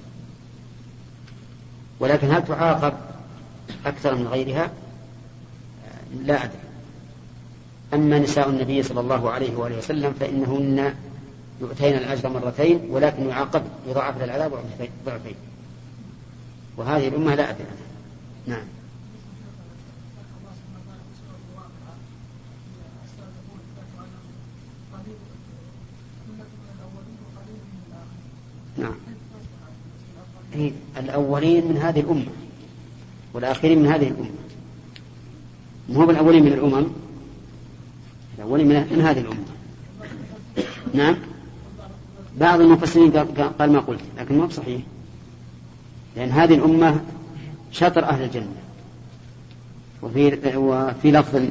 ولكن 2.00 2.30
هل 2.30 2.44
تعاقب 2.44 2.94
أكثر 3.86 4.14
من 4.14 4.26
غيرها؟ 4.26 4.70
لا 6.22 6.44
أدري. 6.44 6.58
أما 7.94 8.18
نساء 8.18 8.48
النبي 8.48 8.82
صلى 8.82 9.00
الله 9.00 9.30
عليه 9.30 9.56
وآله 9.56 9.78
وسلم 9.78 10.12
فإنهن 10.12 10.94
يؤتين 11.60 11.96
الأجر 11.96 12.28
مرتين 12.28 12.80
ولكن 12.90 13.28
يعاقب 13.28 13.62
يضاعف 13.88 14.22
العذاب 14.22 14.52
ضعفين. 15.06 15.34
وهذه 16.76 17.08
الأمة 17.08 17.34
لا 17.34 17.50
أدري 17.50 17.64
عنها. 17.64 17.88
نعم 18.46 18.66
نعم 28.78 28.94
إيه، 30.54 30.72
الأولين 30.98 31.68
من 31.68 31.76
هذه 31.76 32.00
الأمة 32.00 32.26
والآخرين 33.34 33.78
من 33.78 33.86
هذه 33.86 34.08
الأمة. 34.08 34.30
ما 35.88 36.04
هو 36.04 36.10
الأولين 36.10 36.44
من 36.44 36.52
الأمم؟ 36.52 36.86
الأولين 38.38 38.68
من 38.68 39.00
هذه 39.00 39.20
الأمة. 39.20 39.44
نعم. 40.94 41.16
بعض 42.40 42.60
المفسرين 42.60 43.10
قال 43.58 43.72
ما 43.72 43.78
قلت 43.78 44.00
لكن 44.18 44.38
ما 44.38 44.46
بصحيح. 44.46 44.82
لأن 46.16 46.30
هذه 46.30 46.54
الأمة 46.54 47.00
شطر 47.72 48.04
أهل 48.04 48.22
الجنة. 48.22 48.56
وفي 50.02 50.56
وفي 50.56 51.10
لفظ 51.10 51.42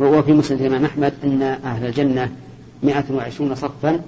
وفي 0.00 0.32
مسند 0.32 0.60
الإمام 0.60 0.84
أحمد 0.84 1.12
أن 1.24 1.42
أهل 1.42 1.86
الجنة 1.86 2.32
120 2.82 3.54
صفا 3.54 4.00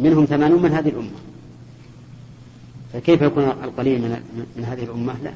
منهم 0.00 0.24
ثمانون 0.24 0.62
من 0.62 0.72
هذه 0.72 0.88
الأمة. 0.88 1.25
فكيف 2.92 3.22
يكون 3.22 3.44
القليل 3.44 4.02
من, 4.02 4.20
من 4.56 4.64
هذه 4.64 4.82
الأمة؟ 4.82 5.14
لا. 5.24 5.32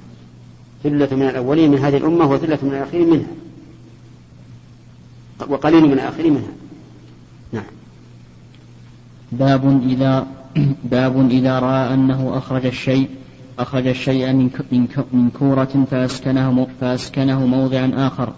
ثلة 0.83 1.17
من 1.17 1.29
الأولين 1.29 1.71
من 1.71 1.79
هذه 1.79 1.97
الأمة 1.97 2.31
وثلة 2.31 2.59
من 2.63 2.71
الآخرين 2.71 3.11
منها. 3.11 3.31
وقليل 5.49 5.85
من 5.85 5.93
الآخرين 5.93 6.33
منها. 6.33 6.53
نعم. 7.53 7.65
باب 9.33 9.83
إذا 9.83 10.27
باب 10.95 11.31
إذا 11.31 11.59
رأى 11.59 11.95
أنه 11.95 12.39
أخرج 12.39 12.67
الشيء 12.67 13.09
أخرج 13.59 13.87
الشيء 13.87 14.33
من 14.33 14.51
من 15.13 15.31
كورة 15.31 15.87
فأسكنه 15.91 16.67
فأسكنه 16.81 17.47
موضعا 17.47 17.93
آخر. 17.95 18.33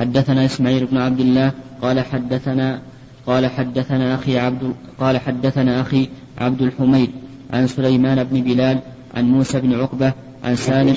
حدثنا 0.00 0.44
إسماعيل 0.44 0.86
بن 0.86 0.96
عبد 0.98 1.20
الله 1.20 1.52
قال 1.82 2.00
حدثنا 2.00 2.82
قال 3.26 3.46
حدثنا 3.46 4.14
أخي 4.14 4.38
عبد 4.38 4.74
قال 5.00 5.18
حدثنا 5.18 5.80
أخي 5.80 6.08
عبد 6.38 6.62
الحميد. 6.62 7.10
عن 7.52 7.66
سليمان 7.66 8.24
بن 8.24 8.40
بلال 8.40 8.78
عن 9.14 9.24
موسى 9.24 9.60
بن 9.60 9.72
عقبة 9.74 10.12
عن 10.44 10.56
سالم. 10.56 10.96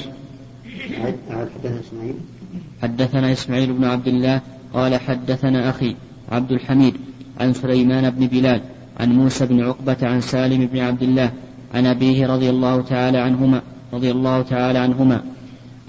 حدثنا 2.82 3.32
إسماعيل 3.32 3.74
بن 3.74 3.84
عبد 3.84 4.08
الله 4.08 4.42
قال 4.74 4.96
حدثنا 4.96 5.70
أخي 5.70 5.96
عبد 6.32 6.52
الحميد 6.52 6.94
عن 7.40 7.54
سليمان 7.54 8.10
بن 8.10 8.28
بلال 8.28 8.62
عن 9.00 9.12
موسى 9.12 9.46
بن 9.46 9.62
عقبة 9.64 9.98
عن 10.02 10.22
سالم 10.22 10.66
بن 10.66 10.80
عبد 10.80 11.04
الله 11.04 11.32
عن 11.74 11.86
أبيه 11.86 12.28
رضي 12.28 12.50
الله 12.50 12.82
تعالى 12.82 13.18
عنهما 13.18 13.62
رضي 13.94 14.12
الله 14.12 14.42
تعالى 14.42 14.80
عنهما 14.80 15.22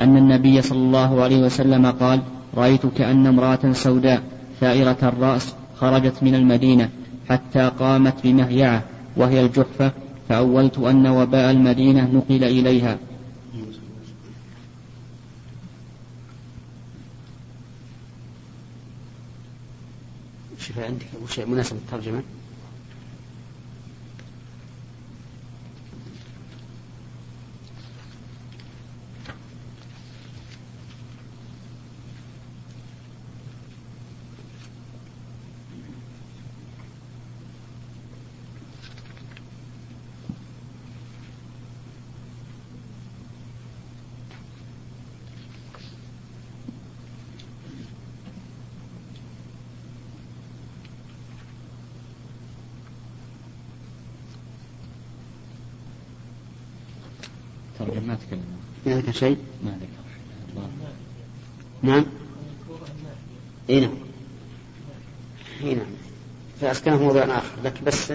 أن 0.01 0.17
النبي 0.17 0.63
صلى 0.63 0.79
الله 0.79 1.23
عليه 1.23 1.39
وسلم 1.39 1.87
قال 1.87 2.21
رأيت 2.57 2.87
كأن 2.87 3.27
امرأة 3.27 3.73
سوداء 3.73 4.23
ثائرة 4.61 4.97
الرأس 5.03 5.55
خرجت 5.77 6.23
من 6.23 6.35
المدينة 6.35 6.89
حتى 7.29 7.71
قامت 7.79 8.15
بمهيعة 8.25 8.83
وهي 9.17 9.41
الجحفة 9.41 9.93
فأولت 10.29 10.79
أن 10.79 11.07
وباء 11.07 11.51
المدينة 11.51 12.11
نقل 12.15 12.45
إليها. 12.45 12.99
شوف 20.59 20.79
عندك 20.79 21.07
أبو 21.17 21.27
شيء 21.27 21.47
مناسب 21.47 21.77
الترجمة؟ 21.77 22.23
ترجم 57.87 58.07
ما 58.07 58.15
تكلم. 58.15 58.45
ما 58.87 58.97
ذكر 58.97 59.13
شيء؟ 59.13 59.39
ما 59.65 59.71
ذكر 59.71 59.97
نعم. 61.83 62.07
اي 63.71 63.81
نعم. 63.81 63.95
اي 65.63 65.75
نعم. 65.75 65.87
فأسكنه 66.61 67.03
موضوع 67.03 67.23
آخر 67.23 67.63
لكن 67.65 67.85
بس 67.85 68.13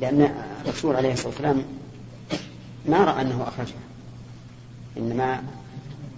لأن 0.00 0.34
الرسول 0.64 0.96
عليه 0.96 1.12
الصلاة 1.12 1.28
والسلام 1.28 1.64
ما 2.86 3.04
رأى 3.04 3.22
أنه 3.22 3.48
أخرجها 3.48 3.80
إنما 4.96 5.42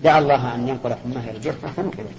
دعا 0.05 0.19
الله 0.19 0.55
أن 0.55 0.69
ينقل 0.69 0.95
حماه 0.95 1.31
إلى 1.31 1.37
الجحفة 1.37 1.69
فنقلت 1.73 2.17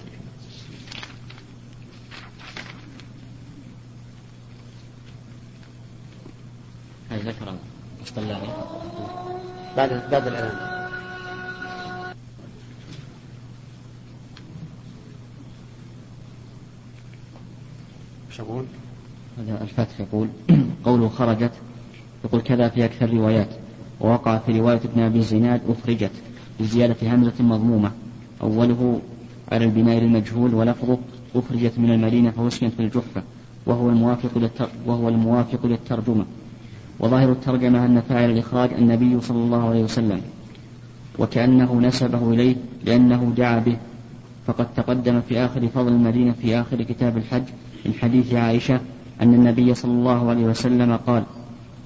هذا 7.09 7.31
ذكر 7.31 7.55
الصلاحي 8.17 8.47
بعد 9.77 9.89
بعد 10.11 10.27
الأذان. 10.27 10.57
وش 18.29 18.39
أقول؟ 18.39 18.65
هذا 19.37 19.61
الفتح 19.61 19.99
يقول 19.99 20.27
قوله 20.85 21.09
خرجت 21.09 21.51
يقول 22.25 22.41
كذا 22.41 22.69
في 22.69 22.85
أكثر 22.85 23.05
الروايات 23.05 23.49
ووقع 23.99 24.37
في 24.37 24.59
رواية 24.59 24.81
ابن 24.85 25.01
أبي 25.01 25.21
زناد 25.21 25.61
أخرجت 25.69 26.11
بزيادة 26.59 27.13
همزة 27.15 27.43
مضمومة. 27.43 27.91
أوله 28.41 29.01
على 29.51 29.65
البناء 29.65 29.99
للمجهول 29.99 30.53
ولفظه 30.53 30.97
أخرجت 31.35 31.79
من 31.79 31.91
المدينة 31.91 32.31
فوسكنت 32.31 32.73
في 32.73 32.79
الجحفة 32.79 33.23
وهو 33.65 33.89
الموافق 33.89 34.37
للتر 34.37 34.69
وهو 34.85 35.09
الموافق 35.09 35.65
للترجمة. 35.65 36.25
وظاهر 36.99 37.31
الترجمة 37.31 37.85
أن 37.85 38.01
فاعل 38.09 38.29
الإخراج 38.29 38.73
النبي 38.73 39.21
صلى 39.21 39.37
الله 39.37 39.69
عليه 39.69 39.83
وسلم 39.83 40.21
وكأنه 41.19 41.81
نسبه 41.81 42.29
إليه 42.31 42.55
لأنه 42.85 43.33
دعا 43.37 43.59
به. 43.59 43.77
فقد 44.47 44.73
تقدم 44.73 45.21
في 45.21 45.37
آخر 45.39 45.67
فضل 45.67 45.87
المدينة 45.87 46.31
في 46.41 46.55
آخر 46.59 46.83
كتاب 46.83 47.17
الحج 47.17 47.43
من 47.85 47.93
حديث 47.93 48.33
عائشة 48.33 48.81
أن 49.21 49.33
النبي 49.33 49.73
صلى 49.73 49.91
الله 49.91 50.29
عليه 50.29 50.43
وسلم 50.45 50.95
قال 51.07 51.23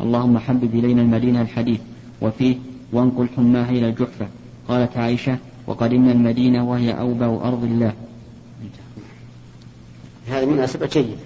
اللهم 0.01 0.37
حبب 0.37 0.75
إلينا 0.75 1.01
المدينة 1.01 1.41
الحديث 1.41 1.79
وفيه 2.21 2.55
وانقل 2.93 3.27
حماها 3.37 3.69
إلى 3.69 3.89
الجحفة. 3.89 4.27
قالت 4.67 4.97
عائشة 4.97 5.37
وقدمنا 5.67 6.11
المدينة 6.11 6.69
وهي 6.69 6.99
أوبى 6.99 7.25
أرض 7.25 7.63
الله. 7.63 7.93
هذه 10.27 10.45
مناسبة 10.45 10.85
جيدة 10.85 11.17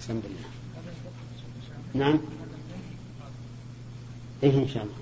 الحمد 0.00 0.22
لله 0.24 2.04
نعم 2.06 2.18
إيه 4.42 4.58
ان 4.62 4.68
شاء 4.68 4.82
الله 4.82 4.94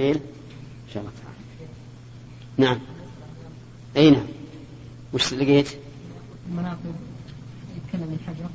الليل؟ 0.00 0.16
ان 0.16 0.92
شاء 0.94 1.02
الله 1.02 1.12
تعالى 1.22 1.40
نعم. 2.58 2.78
أي 3.96 4.10
نعم. 4.10 4.26
وش 5.12 5.34
لقيت؟ 5.34 5.68
المناقب 6.48 6.94
يتكلم 7.76 8.18
الحجر 8.20 8.50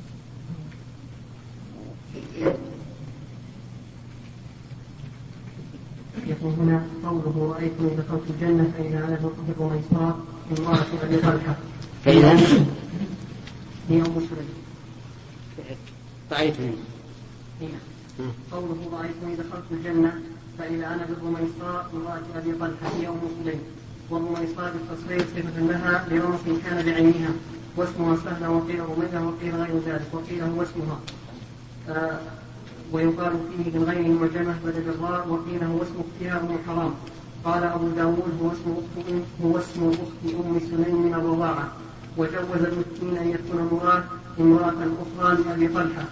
يقول 6.26 6.52
هنا 6.52 6.86
قوله 7.04 7.54
رأيتني 7.54 7.88
دخلت 7.88 8.22
الجنة 8.30 8.72
فإذا 8.78 8.98
أنا 8.98 9.30
بالرميصاء 9.48 10.18
امرأة 10.58 10.86
أبي 11.02 11.16
طلحة 11.16 11.56
فإذا 12.04 12.32
هي 13.88 14.00
أم 14.00 14.14
سليم 14.14 14.48
رأيتني 16.32 16.72
هنا 17.60 17.78
قوله 18.52 18.90
رأيتني 18.92 19.36
دخلت 19.36 19.64
الجنة 19.70 20.22
فإذا 20.58 20.86
أنا 20.86 21.06
بالرميصاء 21.06 21.90
امرأة 21.94 22.22
أبي 22.34 22.52
طلحة 22.52 22.96
هي 23.00 23.08
أم 23.08 23.20
سليم 23.44 23.60
والرميصاء 24.66 24.72
بالتصريف 24.72 25.26
صفة 25.36 25.60
لها 25.60 26.06
لرمح 26.10 26.40
كان 26.64 26.84
بعينها 26.84 27.30
واسمها 27.76 28.16
سهلة 28.24 28.50
وقيل 28.50 28.80
رمية 28.80 29.26
وقيل 29.26 29.54
غير 29.54 29.80
ذلك 29.86 30.06
وقيل 30.12 30.42
هو 30.42 30.62
اسمها. 30.62 30.98
آه 31.88 32.18
ويقال 32.92 33.32
فيه 33.56 33.70
بالغين 33.72 34.06
المعجمة 34.06 34.54
بدل 34.64 34.88
الراء 34.88 35.28
وقيل 35.28 35.64
هو 35.64 35.82
اسم 35.82 35.94
اختها 36.04 36.40
أم 36.40 36.58
حرام 36.66 36.94
قال 37.44 37.64
أبو 37.64 37.88
داود 37.88 38.38
هو 38.42 38.48
اسم 38.52 38.74
أخت 38.78 39.14
هو 39.44 39.58
اسم 39.58 39.90
أخت 39.90 40.34
أم 40.34 40.60
سليم 40.70 41.02
من 41.06 41.14
الرضاعة 41.14 41.68
وجوز 42.16 42.62
المسكين 42.62 43.16
أن 43.16 43.28
يكون 43.28 43.80
مراد 43.80 44.04
امرأة 44.40 44.74
أخرى 45.18 45.42
لأبي 45.42 45.68
طلحة. 45.68 46.04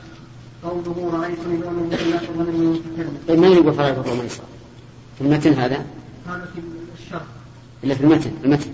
قوله 0.64 1.10
رأيتني 1.20 1.60
يوم 1.60 1.90
لا 1.90 2.16
تظن 2.18 2.48
المتكلم 2.48 3.18
طيب 3.28 3.38
ما 3.38 3.46
يقول 3.46 3.74
فرائض 3.74 3.98
الرميصة؟ 3.98 4.42
في 5.18 5.24
المتن 5.24 5.52
هذا؟ 5.52 5.86
هذا 6.26 6.48
في 6.54 6.60
الشرح. 7.02 7.22
إلا 7.84 7.94
في 7.94 8.00
المتن 8.04 8.32
المتن. 8.44 8.70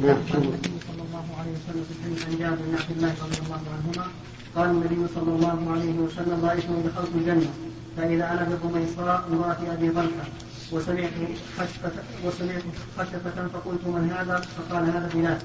نعم 0.00 0.16
قال 0.16 0.42
النبي 0.42 0.78
صلى 0.88 1.02
الله 1.08 1.26
عليه 1.38 1.50
وسلم 1.50 1.84
في 1.88 1.92
الحديث 1.94 2.24
عن 2.26 2.38
جابر 2.38 2.56
بن 2.56 2.74
عبد 2.74 2.90
الله 2.96 3.14
رضي 3.24 3.38
الله 3.46 3.60
عنهما 3.76 4.06
قال 4.56 4.70
النبي 4.70 5.14
صلى 5.14 5.30
الله 5.36 5.72
عليه 5.72 5.98
وسلم 5.98 6.44
رأيتني 6.44 6.82
دخلت 6.82 7.08
الجنة 7.14 7.50
فإذا 7.96 8.24
أنا 8.32 8.44
بالرميصاء 8.44 9.28
امرأة 9.32 9.74
أبي 9.74 9.90
طلحة 9.90 10.26
وسمعت 10.72 11.10
خشفة 11.58 11.92
وسمعت 12.24 12.62
خشفة 12.98 13.48
فقلت 13.48 13.86
من 13.86 14.10
هذا؟ 14.16 14.40
فقال 14.40 14.84
هذا 14.84 15.10
بلال. 15.14 15.38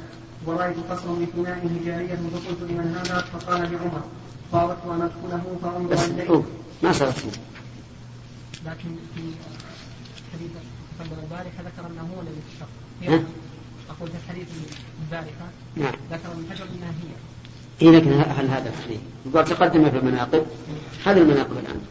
ورأيت 0.46 0.76
قصرا 0.90 1.16
بفنائه 1.16 1.86
جارية 1.86 2.16
فقلت 2.16 2.62
لمن 2.62 2.96
هذا؟ 2.98 3.22
فقال 3.22 3.62
لعمر. 3.62 4.02
فأردت 4.52 4.86
أن 4.86 5.02
أدخله 5.02 5.58
فأنظر 5.62 5.94
بس 5.94 6.10
إليه 6.10 6.44
ما 6.84 6.92
صارت. 6.92 7.40
لكن 8.66 8.90
في 9.16 9.22
حديث 10.34 10.52
تقدم 11.00 11.24
البارحة 11.24 11.60
ذكر 11.60 11.88
أنه 11.92 12.10
هو 12.16 12.22
الذي 12.22 12.42
في 13.00 13.08
ها؟ 13.08 13.16
الشق 13.16 13.26
أقول 13.90 14.10
في 14.10 14.16
الحديث 14.26 14.48
البارحة 15.06 15.46
نعم. 15.76 15.94
ذكر 16.12 16.32
ابن 16.32 16.46
حجر 16.52 16.66
أنها 16.66 16.90
هي. 16.90 17.14
إيه 17.82 17.98
لكن 17.98 18.14
هل 18.14 18.50
هذا 18.50 18.70
الحديث؟ 18.70 19.00
يقول 19.26 19.46
تقدم 19.46 19.90
في 19.90 19.98
المناقب. 19.98 20.46
هذه 21.06 21.18
المناقب 21.18 21.52
الآن. 21.52 21.82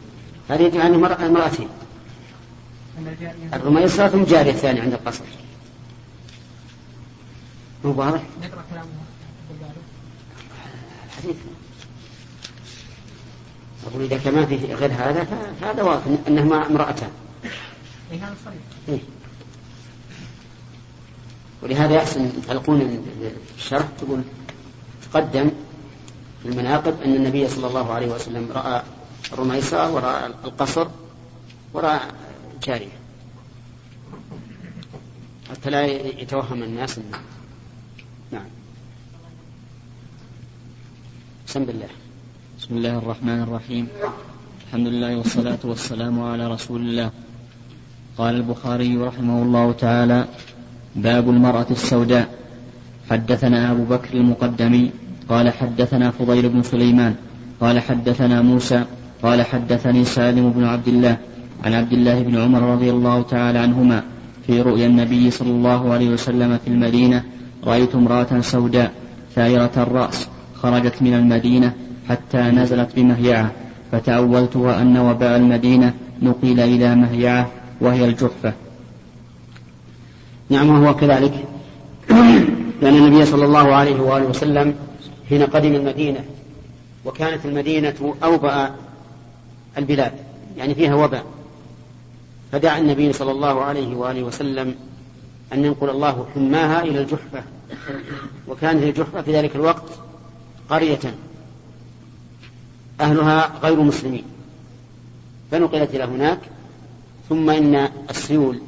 هذه 0.49 0.61
يجب 0.61 0.79
عنه 0.79 0.95
امرأتين 0.95 1.67
الرميصة 3.53 4.07
ثم 4.07 4.23
جارية 4.23 4.51
الثانية 4.51 4.81
عند 4.81 4.93
القصر. 4.93 5.23
مو 7.83 7.91
واضح 7.91 8.21
نقرأ 8.41 8.63
كلامه. 8.69 8.87
الحديث 11.05 11.35
أقول 13.87 14.03
إذا 14.03 14.17
كان 14.17 14.33
ما 14.35 14.45
في 14.45 14.55
غير 14.55 14.91
هذا 14.91 15.27
فهذا 15.61 15.83
واضح 15.83 16.03
أنهما 16.27 16.67
امرأتان 16.67 17.09
هذا 18.11 18.35
صريح 18.45 18.61
إيه. 18.89 18.99
ولهذا 21.63 21.95
يحسن 21.95 22.31
تعلقون 22.47 23.05
الشرح 23.57 23.87
تقول 23.99 24.21
تقدم 25.11 25.51
في 26.43 26.49
المناقب 26.49 27.01
أن 27.01 27.15
النبي 27.15 27.47
صلى 27.47 27.67
الله 27.67 27.93
عليه 27.93 28.07
وسلم 28.07 28.51
رأى 28.51 28.83
الرميصة 29.33 29.91
ورأى 29.91 30.25
القصر 30.25 30.87
وراء 31.73 32.15
جارية. 32.63 32.97
حتى 35.49 35.69
لا 35.69 35.85
يتوهم 36.21 36.63
الناس 36.63 36.97
إنه 36.97 37.19
نعم. 38.33 38.49
بسم 41.47 41.61
الله. 41.69 41.91
بسم 42.57 42.71
الله 42.77 42.97
الرحمن 42.97 43.39
الرحيم. 43.45 43.85
الحمد 44.67 44.87
لله 44.87 45.11
والصلاة 45.21 45.61
والسلام 45.61 46.15
على 46.21 46.47
رسول 46.49 46.81
الله. 46.81 47.09
قال 48.17 48.33
البخاري 48.35 48.97
رحمه 48.97 49.37
الله 49.43 49.71
تعالى 49.71 50.19
باب 50.95 51.29
المرأة 51.29 51.69
السوداء. 51.71 52.27
حدثنا 53.09 53.71
أبو 53.71 53.83
بكر 53.85 54.13
المقدمي 54.13 54.91
قال 55.29 55.53
حدثنا 55.53 56.11
فضيل 56.11 56.49
بن 56.49 56.63
سليمان 56.63 57.15
قال 57.61 57.79
حدثنا 57.79 58.41
موسى 58.41 58.85
قال 59.23 59.39
حدثني 59.45 60.05
سالم 60.05 60.49
بن 60.49 60.63
عبد 60.63 60.87
الله 60.87 61.17
عن 61.63 61.73
عبد 61.73 61.93
الله 61.93 62.17
بن 62.21 62.35
عمر 62.41 62.61
رضي 62.61 62.89
الله 62.89 63.21
تعالى 63.21 63.59
عنهما 63.59 64.03
في 64.47 64.61
رؤيا 64.61 64.87
النبي 64.87 65.31
صلى 65.31 65.51
الله 65.51 65.93
عليه 65.93 66.09
وسلم 66.09 66.57
في 66.57 66.67
المدينة 66.67 67.23
رأيت 67.65 67.95
امرأة 67.95 68.41
سوداء 68.41 68.91
ثائرة 69.35 69.71
الرأس 69.77 70.27
خرجت 70.55 71.01
من 71.01 71.13
المدينة 71.13 71.73
حتى 72.09 72.37
نزلت 72.37 72.95
بمهيعة 72.95 73.51
فتأولتها 73.91 74.81
أن 74.81 74.97
وباء 74.97 75.37
المدينة 75.37 75.93
نقل 76.21 76.59
إلى 76.59 76.95
مهيعة 76.95 77.47
وهي 77.81 78.05
الجحفة. 78.05 78.53
نعم 80.49 80.69
وهو 80.69 80.95
كذلك. 80.95 81.33
لأن 82.81 82.95
النبي 82.95 83.25
صلى 83.25 83.45
الله 83.45 83.75
عليه 83.75 84.01
وآله 84.01 84.25
وسلم 84.25 84.75
حين 85.29 85.43
قدم 85.43 85.75
المدينة 85.75 86.19
وكانت 87.05 87.45
المدينة 87.45 88.15
أوبأ 88.23 88.71
البلاد 89.77 90.11
يعني 90.57 90.75
فيها 90.75 90.95
وباء 90.95 91.23
فدعا 92.51 92.77
النبي 92.77 93.13
صلى 93.13 93.31
الله 93.31 93.61
عليه 93.61 93.95
وآله 93.95 94.23
وسلم 94.23 94.75
أن 95.53 95.65
ينقل 95.65 95.89
الله 95.89 96.27
حماها 96.35 96.81
إلى 96.81 97.01
الجحفة. 97.01 97.43
وكانت 98.47 98.83
الجحفة 98.83 99.21
في 99.21 99.33
ذلك 99.33 99.55
الوقت 99.55 99.83
قرية. 100.69 101.15
أهلها 103.01 103.59
غير 103.63 103.81
مسلمين. 103.81 104.23
فنقلت 105.51 105.95
إلى 105.95 106.03
هناك 106.03 106.39
ثم 107.29 107.49
إن 107.49 107.89
السيول 108.09 108.61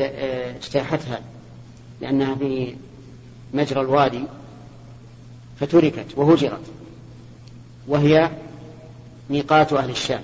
اجتاحتها 0.00 1.20
لأنها 2.00 2.34
في 2.34 2.76
مجرى 3.54 3.80
الوادي 3.80 4.24
فتركت 5.60 6.06
وهجرت. 6.16 6.64
وهي 7.88 8.30
ميقات 9.30 9.72
أهل 9.72 9.90
الشام. 9.90 10.22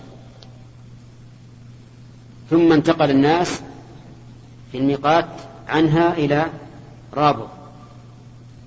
ثم 2.51 2.73
انتقل 2.73 3.11
الناس 3.11 3.63
في 4.73 4.79
الميقات 4.79 5.27
عنها 5.69 6.13
إلى 6.13 6.47
رابغ 7.15 7.47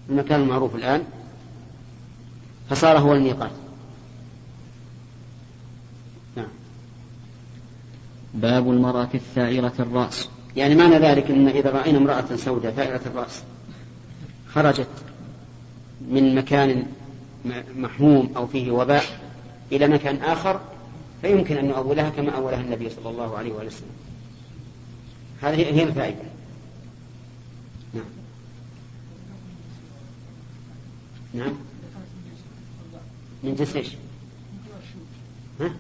المكان 0.10 0.42
المعروف 0.42 0.76
الآن. 0.76 1.04
فصار 2.70 2.98
هو 2.98 3.14
الميقات. 3.14 3.52
نعم. 6.36 6.48
باب 8.34 8.72
المرأة 8.72 9.10
الثائرة 9.14 9.74
الرأس. 9.80 10.30
يعني 10.56 10.76
معنى 10.76 11.00
ذلك 11.00 11.32
أن 11.32 11.48
إذا 11.48 11.70
رأينا 11.70 11.98
امرأة 11.98 12.36
سوداء 12.36 12.72
ثائرة 12.72 13.02
الرأس 13.06 13.44
خرجت 14.54 14.88
من 16.10 16.36
مكان 16.36 16.86
محموم 17.76 18.30
أو 18.36 18.48
فيه 18.48 18.72
وباء 18.72 19.04
إلى 19.72 19.88
مكان 19.88 20.16
آخر 20.16 20.60
فيمكن 21.22 21.58
أن 21.58 21.68
نؤولها 21.68 22.10
كما 22.10 22.32
أولها 22.32 22.62
النبي 22.62 22.90
صلى 22.90 23.10
الله 23.10 23.38
عليه 23.38 23.52
وسلم. 23.52 23.90
هذه 25.44 25.56
هي 25.56 25.84
الفائدة 25.84 26.24
نعم 27.94 28.06
نعم 31.34 31.54
من 33.44 33.56
جنس 33.56 33.76
إيش؟ 33.76 33.88
ها؟ 35.60 35.74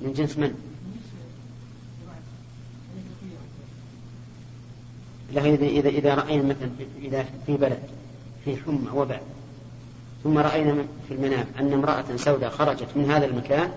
من 0.00 0.12
جنس 0.12 0.38
من؟ 0.38 0.54
لا 5.32 5.44
إذا 5.44 5.88
إذا 5.88 6.14
رأينا 6.14 6.42
مثلا 6.42 6.70
إذا 7.02 7.22
في 7.46 7.56
بلد 7.56 7.82
في 8.44 8.56
حمى 8.56 8.90
وباء 8.94 9.22
ثم 10.24 10.38
رأينا 10.38 10.84
في 11.08 11.14
المنام 11.14 11.46
أن 11.60 11.72
امرأة 11.72 12.16
سوداء 12.16 12.50
خرجت 12.50 12.88
من 12.96 13.10
هذا 13.10 13.26
المكان 13.26 13.72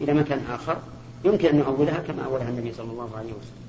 إلى 0.00 0.14
مكان 0.14 0.44
آخر 0.50 0.78
يمكن 1.24 1.48
أن 1.48 1.56
نؤولها 1.56 1.98
كما 1.98 2.24
أولها 2.24 2.48
النبي 2.48 2.72
صلى 2.72 2.90
الله 2.90 3.08
عليه 3.16 3.32
وسلم 3.32 3.62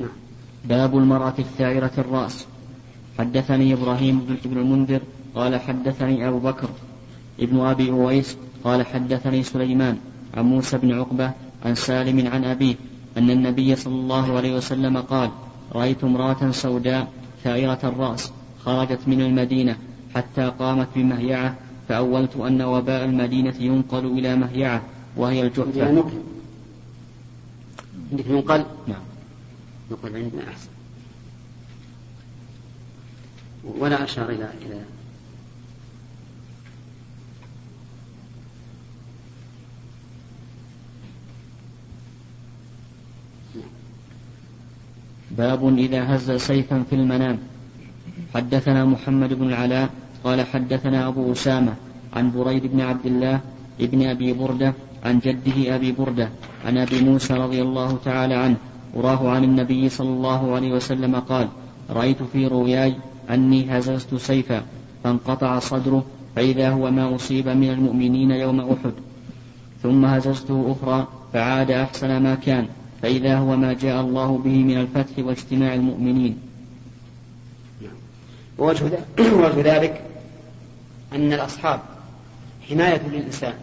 نعم. 0.00 0.10
باب 0.64 0.98
المرأة 0.98 1.34
الثائرة 1.38 1.92
الرأس 1.98 2.46
حدثني 3.18 3.72
إبراهيم 3.72 4.38
بن 4.44 4.58
المنذر 4.58 5.00
قال 5.34 5.60
حدثني 5.60 6.28
أبو 6.28 6.38
بكر 6.38 6.68
ابن 7.40 7.60
أبي 7.60 7.90
أويس 7.90 8.36
قال 8.64 8.86
حدثني 8.86 9.42
سليمان 9.42 9.98
عن 10.34 10.44
موسى 10.44 10.78
بن 10.78 10.92
عقبة 10.92 11.30
عن 11.64 11.74
سالم 11.74 12.26
عن 12.26 12.44
أبيه 12.44 12.74
أن 13.18 13.30
النبي 13.30 13.76
صلى 13.76 13.94
الله 13.94 14.36
عليه 14.36 14.56
وسلم 14.56 14.98
قال 14.98 15.30
رأيت 15.72 16.04
امرأة 16.04 16.50
سوداء 16.50 17.08
ثائرة 17.44 17.78
الرأس 17.84 18.32
خرجت 18.64 19.00
من 19.06 19.20
المدينة 19.20 19.76
حتى 20.14 20.52
قامت 20.58 20.88
بمهيعة 20.96 21.54
فأولت 21.88 22.36
أن 22.36 22.62
وباء 22.62 23.04
المدينة 23.04 23.54
ينقل 23.60 24.06
إلى 24.06 24.36
مهيعة 24.36 24.82
وهي 25.16 25.42
الجحفة 25.42 26.04
عندك 28.12 28.26
ينقل؟ 28.26 28.64
نعم. 28.88 29.02
ينقل 29.90 30.16
عندنا 30.16 30.42
أحسن. 30.48 30.68
ولا 33.64 34.04
أشار 34.04 34.28
إلى 34.30 34.50
إلى 34.62 34.80
باب 45.30 45.78
إذا 45.78 46.16
هز 46.16 46.30
سيفا 46.30 46.84
في 46.90 46.96
المنام. 46.96 47.38
حدثنا 48.34 48.84
محمد 48.84 49.32
بن 49.32 49.48
العلاء 49.48 49.90
قال 50.24 50.46
حدثنا 50.46 51.08
أبو 51.08 51.32
أسامة 51.32 51.74
عن 52.12 52.32
بريد 52.32 52.66
بن 52.66 52.80
عبد 52.80 53.06
الله 53.06 53.40
ابن 53.80 54.06
أبي 54.06 54.32
بردة 54.32 54.74
عن 55.04 55.18
جده 55.18 55.74
أبي 55.74 55.92
بردة 55.92 56.28
عن 56.66 56.78
أبي 56.78 57.00
موسى 57.00 57.34
رضي 57.34 57.62
الله 57.62 57.98
تعالى 58.04 58.34
عنه 58.34 58.56
وراه 58.94 59.30
عن 59.30 59.44
النبي 59.44 59.88
صلى 59.88 60.08
الله 60.08 60.54
عليه 60.54 60.72
وسلم 60.72 61.16
قال 61.16 61.48
رأيت 61.90 62.22
في 62.22 62.46
رؤياي 62.46 62.94
أني 63.30 63.78
هززت 63.78 64.14
سيفا 64.14 64.62
فانقطع 65.04 65.58
صدره 65.58 66.04
فإذا 66.36 66.70
هو 66.70 66.90
ما 66.90 67.14
أصيب 67.14 67.48
من 67.48 67.70
المؤمنين 67.70 68.30
يوم 68.30 68.60
أحد. 68.60 68.92
ثم 69.82 70.04
هززته 70.04 70.76
أخرى 70.76 71.08
فعاد 71.32 71.70
أحسن 71.70 72.22
ما 72.22 72.34
كان 72.34 72.66
فإذا 73.02 73.36
هو 73.36 73.56
ما 73.56 73.72
جاء 73.72 74.00
الله 74.00 74.38
به 74.38 74.62
من 74.62 74.80
الفتح 74.80 75.18
واجتماع 75.18 75.74
المؤمنين. 75.74 76.38
ووجه 78.58 78.90
ذلك 79.62 80.02
أن 81.12 81.32
الأصحاب 81.32 81.80
حماية 82.70 83.08
للإنسان. 83.08 83.54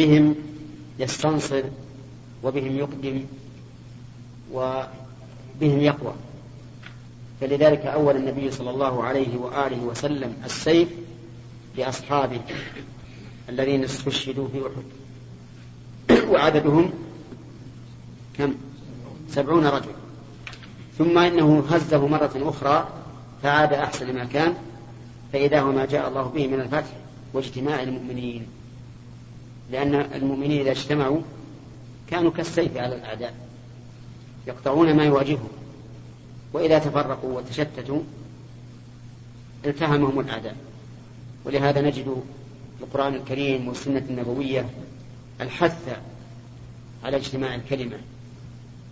بهم 0.00 0.34
يستنصر 0.98 1.62
وبهم 2.42 2.76
يقدم 2.76 3.24
وبهم 4.52 5.80
يقوى. 5.80 6.14
فلذلك 7.40 7.86
أول 7.86 8.16
النبي 8.16 8.50
صلى 8.50 8.70
الله 8.70 9.04
عليه 9.04 9.36
وآله 9.36 9.80
وسلم 9.84 10.34
السيف 10.44 10.88
لأصحابه 11.78 12.40
الذين 13.48 13.84
استشهدوا 13.84 14.48
في 14.48 14.62
أحد. 14.66 14.86
وعددهم 16.28 16.90
كم؟ 18.38 18.54
سبعون 19.28 19.66
رجل. 19.66 19.92
ثم 20.98 21.18
إنه 21.18 21.64
هزه 21.70 22.06
مرة 22.06 22.32
أخرى 22.36 22.88
فعاد 23.42 23.72
أحسن 23.72 24.14
ما 24.14 24.24
كان 24.24 24.54
فإذا 25.32 25.60
هو 25.60 25.72
ما 25.72 25.86
جاء 25.86 26.08
الله 26.08 26.22
به 26.22 26.46
من 26.46 26.60
الفتح 26.60 26.92
واجتماع 27.32 27.82
المؤمنين. 27.82 28.46
لأن 29.72 29.94
المؤمنين 29.94 30.60
إذا 30.60 30.70
اجتمعوا 30.70 31.20
كانوا 32.10 32.30
كالسيف 32.30 32.76
على 32.76 32.94
الأعداء 32.94 33.34
يقطعون 34.46 34.96
ما 34.96 35.04
يواجههم 35.04 35.48
وإذا 36.52 36.78
تفرقوا 36.78 37.38
وتشتتوا 37.38 38.00
التهمهم 39.66 40.20
الأعداء. 40.20 40.56
ولهذا 41.44 41.80
نجد 41.80 42.22
في 42.78 42.84
القرآن 42.84 43.14
الكريم 43.14 43.68
والسنة 43.68 44.02
النبوية 44.10 44.70
الحث 45.40 45.98
على 47.04 47.16
اجتماع 47.16 47.54
الكلمة 47.54 47.96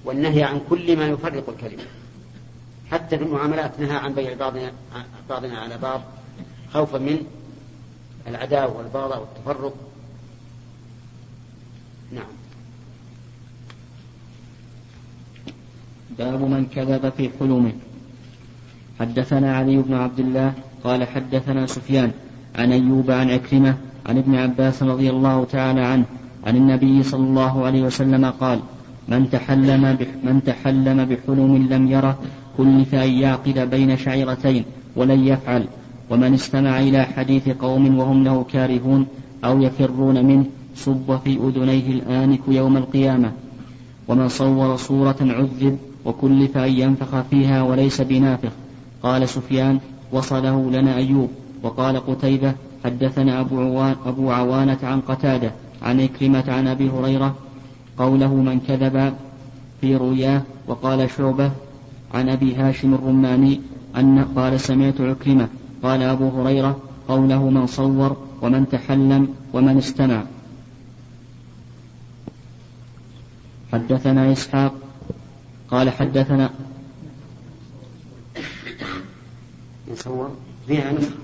والنهي 0.05 0.43
عن 0.43 0.61
كل 0.70 0.97
ما 0.97 1.07
يفرق 1.07 1.49
الكلمة. 1.49 1.85
حتى 2.91 3.18
في 3.18 3.24
المعاملات 3.24 3.81
نهى 3.81 3.97
عن 3.97 4.14
بيع 4.14 4.35
بعضنا 4.35 4.72
بعضنا 5.31 5.59
على 5.59 5.79
بعض 5.79 6.01
خوفا 6.72 6.99
من 6.99 7.26
العداوة 8.26 8.76
والبغضاء 8.76 9.20
والتفرق. 9.20 9.88
نعم. 12.13 12.25
باب 16.19 16.41
من 16.41 16.67
كذب 16.67 17.13
في 17.17 17.31
حلمه 17.41 17.73
حدثنا 19.01 19.57
علي 19.57 19.77
بن 19.77 19.95
عبد 19.95 20.21
الله 20.21 20.53
قال 20.85 21.09
حدثنا 21.09 21.67
سفيان 21.67 22.11
عن 22.59 22.73
أيوب 22.73 23.11
عن 23.11 23.31
عكرمة 23.31 23.75
عن 24.07 24.19
ابن 24.19 24.35
عباس 24.35 24.83
رضي 24.83 25.11
الله 25.11 25.45
تعالى 25.45 25.81
عنه 25.81 26.05
عن 26.47 26.57
النبي 26.57 27.03
صلى 27.03 27.25
الله 27.25 27.67
عليه 27.67 27.83
وسلم 27.83 28.25
قال 28.25 28.61
من 29.09 29.31
تحلم 29.31 29.99
من 30.25 30.43
تحلم 30.47 31.05
بحلم 31.05 31.57
لم 31.71 31.89
يره 31.89 32.19
كلف 32.57 32.95
أن 32.95 33.11
يعقد 33.11 33.59
بين 33.71 33.97
شعيرتين 33.97 34.65
ولن 34.97 35.27
يفعل 35.27 35.65
ومن 36.11 36.35
استمع 36.35 36.81
إلى 36.81 37.05
حديث 37.05 37.49
قوم 37.49 37.99
وهم 37.99 38.25
له 38.25 38.45
كارهون 38.45 39.07
أو 39.45 39.63
يفرون 39.63 40.25
منه 40.25 40.45
صب 40.85 41.18
في 41.24 41.37
أذنيه 41.37 41.93
الآنك 41.93 42.41
يوم 42.49 42.76
القيامة 42.76 43.33
ومن 44.09 44.29
صور 44.29 44.76
صورة 44.76 45.16
عذب 45.20 45.79
وكلف 46.05 46.57
أن 46.57 46.72
ينفخ 46.72 47.20
فيها 47.31 47.62
وليس 47.62 48.01
بنافخ. 48.01 48.53
قال 49.03 49.29
سفيان 49.29 49.79
وصله 50.12 50.70
لنا 50.70 50.97
أيوب. 50.97 51.31
وقال 51.62 52.07
قتيبة 52.07 52.55
حدثنا 52.85 53.41
أبو, 53.41 53.83
أبو 54.07 54.31
عوانة 54.31 54.79
عن 54.83 55.01
قتادة 55.01 55.53
عن 55.83 56.01
إكرمة 56.01 56.45
عن 56.49 56.66
أبي 56.66 56.91
هريرة 56.91 57.35
قوله 57.99 58.35
من 58.35 58.61
كذب 58.61 59.14
في 59.81 59.97
رؤياه 59.97 60.43
وقال 60.68 61.11
شعبة 61.11 61.51
عن 62.14 62.29
أبي 62.29 62.55
هاشم 62.55 62.95
الرماني 62.95 63.61
أن 63.97 64.24
قال 64.37 64.61
سمعت 64.61 65.01
عكرمة 65.01 65.49
قال 65.83 66.03
أبو 66.03 66.29
هريرة 66.29 66.76
قوله 67.09 67.51
من 67.51 67.66
صور 67.66 68.16
ومن 68.43 68.68
تحلم 68.68 69.29
ومن 69.53 69.79
استمع 69.79 70.22
حدثنا 73.73 74.33
إسحاق 74.33 74.75
قال 75.71 75.91
حدثنا 75.91 76.51
يصور 79.89 80.31
فيها 80.66 80.93
نسخة 80.93 81.14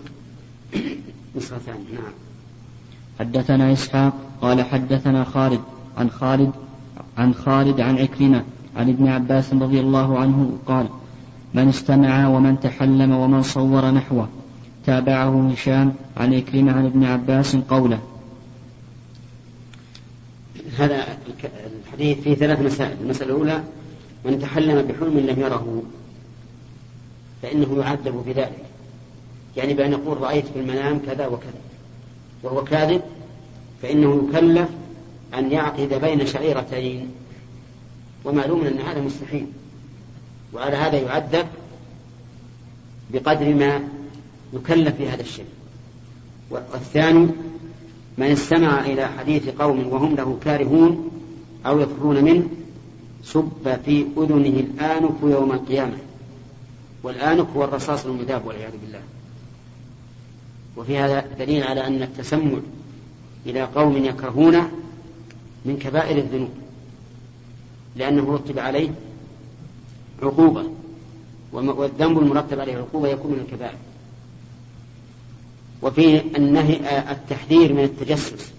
نسخة 1.36 1.58
ثانية 1.58 1.94
نعم. 1.94 2.12
حدثنا 3.18 3.72
إسحاق 3.72 4.12
قال 4.42 4.62
حدثنا 4.62 5.24
خالد 5.24 5.60
عن 5.96 6.10
خالد 6.10 6.52
عن 7.18 7.34
خالد 7.34 7.80
عن 7.80 7.98
عكرمة 7.98 8.44
عن 8.76 8.88
ابن 8.88 9.08
عباس 9.08 9.52
رضي 9.52 9.80
الله 9.80 10.18
عنه 10.18 10.58
قال 10.66 10.88
من 11.54 11.68
استمع 11.68 12.28
ومن 12.28 12.60
تحلم 12.60 13.12
ومن 13.12 13.42
صور 13.42 13.90
نحوه 13.90 14.28
تابعه 14.86 15.50
هشام 15.52 15.92
عن 16.16 16.34
عكرمة 16.34 16.72
عن 16.72 16.86
ابن 16.86 17.04
عباس 17.04 17.56
قوله 17.56 17.98
هذا 20.78 21.18
الحديث 21.86 22.20
فيه 22.20 22.34
ثلاث 22.34 22.60
مسائل. 22.60 22.96
المسألة 23.00 23.30
الأولى 23.30 23.64
من 24.24 24.38
تحلم 24.38 24.82
بحلم 24.82 25.18
لم 25.18 25.40
يره 25.40 25.82
فإنه 27.42 27.78
يعذب 27.78 28.24
بذلك. 28.26 28.64
يعني 29.56 29.74
بأن 29.74 29.92
يقول 29.92 30.20
رأيت 30.20 30.46
في 30.46 30.58
المنام 30.58 30.98
كذا 31.06 31.26
وكذا. 31.26 31.60
وهو 32.42 32.64
كاذب 32.64 33.02
فإنه 33.82 34.28
يكلف 34.28 34.68
أن 35.34 35.52
يعقد 35.52 35.94
بين 35.94 36.26
شعيرتين. 36.26 37.10
ومعلوم 38.24 38.66
أن 38.66 38.78
هذا 38.78 39.00
مستحيل. 39.00 39.46
وعلى 40.52 40.76
هذا 40.76 40.98
يعذب 40.98 41.46
بقدر 43.10 43.54
ما 43.54 43.88
يكلف 44.52 44.96
في 44.96 45.08
هذا 45.08 45.22
الشيء. 45.22 45.46
والثاني 46.50 47.28
من 48.18 48.26
استمع 48.26 48.80
إلى 48.80 49.06
حديث 49.06 49.48
قوم 49.48 49.88
وهم 49.88 50.14
له 50.14 50.38
كارهون 50.44 51.10
أو 51.66 51.80
يفرون 51.80 52.24
منه 52.24 52.48
سب 53.24 53.80
في 53.84 54.06
أذنه 54.16 54.60
الآنف 54.60 55.22
يوم 55.22 55.52
القيامة. 55.52 55.96
والآنف 57.02 57.46
هو 57.56 57.64
الرصاص 57.64 58.06
المذاب 58.06 58.46
والعياذ 58.46 58.72
بالله. 58.84 59.00
وفي 60.76 60.98
هذا 60.98 61.24
دليل 61.38 61.62
على 61.62 61.86
أن 61.86 62.02
التسمع 62.02 62.58
إلى 63.46 63.62
قوم 63.62 64.04
يكرهونه 64.04 64.70
من 65.64 65.78
كبائر 65.78 66.18
الذنوب 66.18 66.50
لأنه 67.96 68.34
رتب 68.34 68.58
عليه 68.58 68.90
عقوبة 70.22 70.64
والذنب 71.52 72.18
المرتب 72.18 72.60
عليه 72.60 72.76
عقوبة 72.76 73.08
يكون 73.08 73.30
من 73.30 73.38
الكبائر. 73.38 73.76
وفي 75.84 76.36
النهي 76.36 76.76
التحذير 77.12 77.72
من 77.72 77.84
التجسس. 77.84 78.52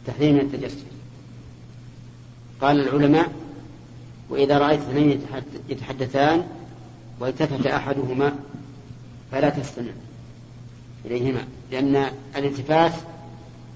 التحذير 0.00 0.32
من 0.32 0.40
التجسس. 0.40 0.84
قال 2.60 2.80
العلماء 2.80 3.32
وإذا 4.30 4.58
رأيت 4.58 4.80
اثنين 4.80 5.20
يتحدثان 5.68 6.46
والتفت 7.20 7.66
أحدهما 7.66 8.34
فلا 9.32 9.50
تستمع 9.50 9.92
إليهما 11.04 11.44
لأن 11.70 12.10
الالتفات 12.36 12.92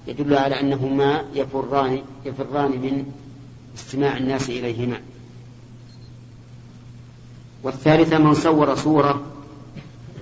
يدل 0.07 0.35
على 0.35 0.59
أنهما 0.59 1.23
يفران 1.35 2.01
يفران 2.25 2.71
من 2.71 3.11
استماع 3.77 4.17
الناس 4.17 4.49
إليهما. 4.49 5.01
والثالثة 7.63 8.17
من 8.17 8.33
صور 8.33 8.75
صورة 8.75 9.38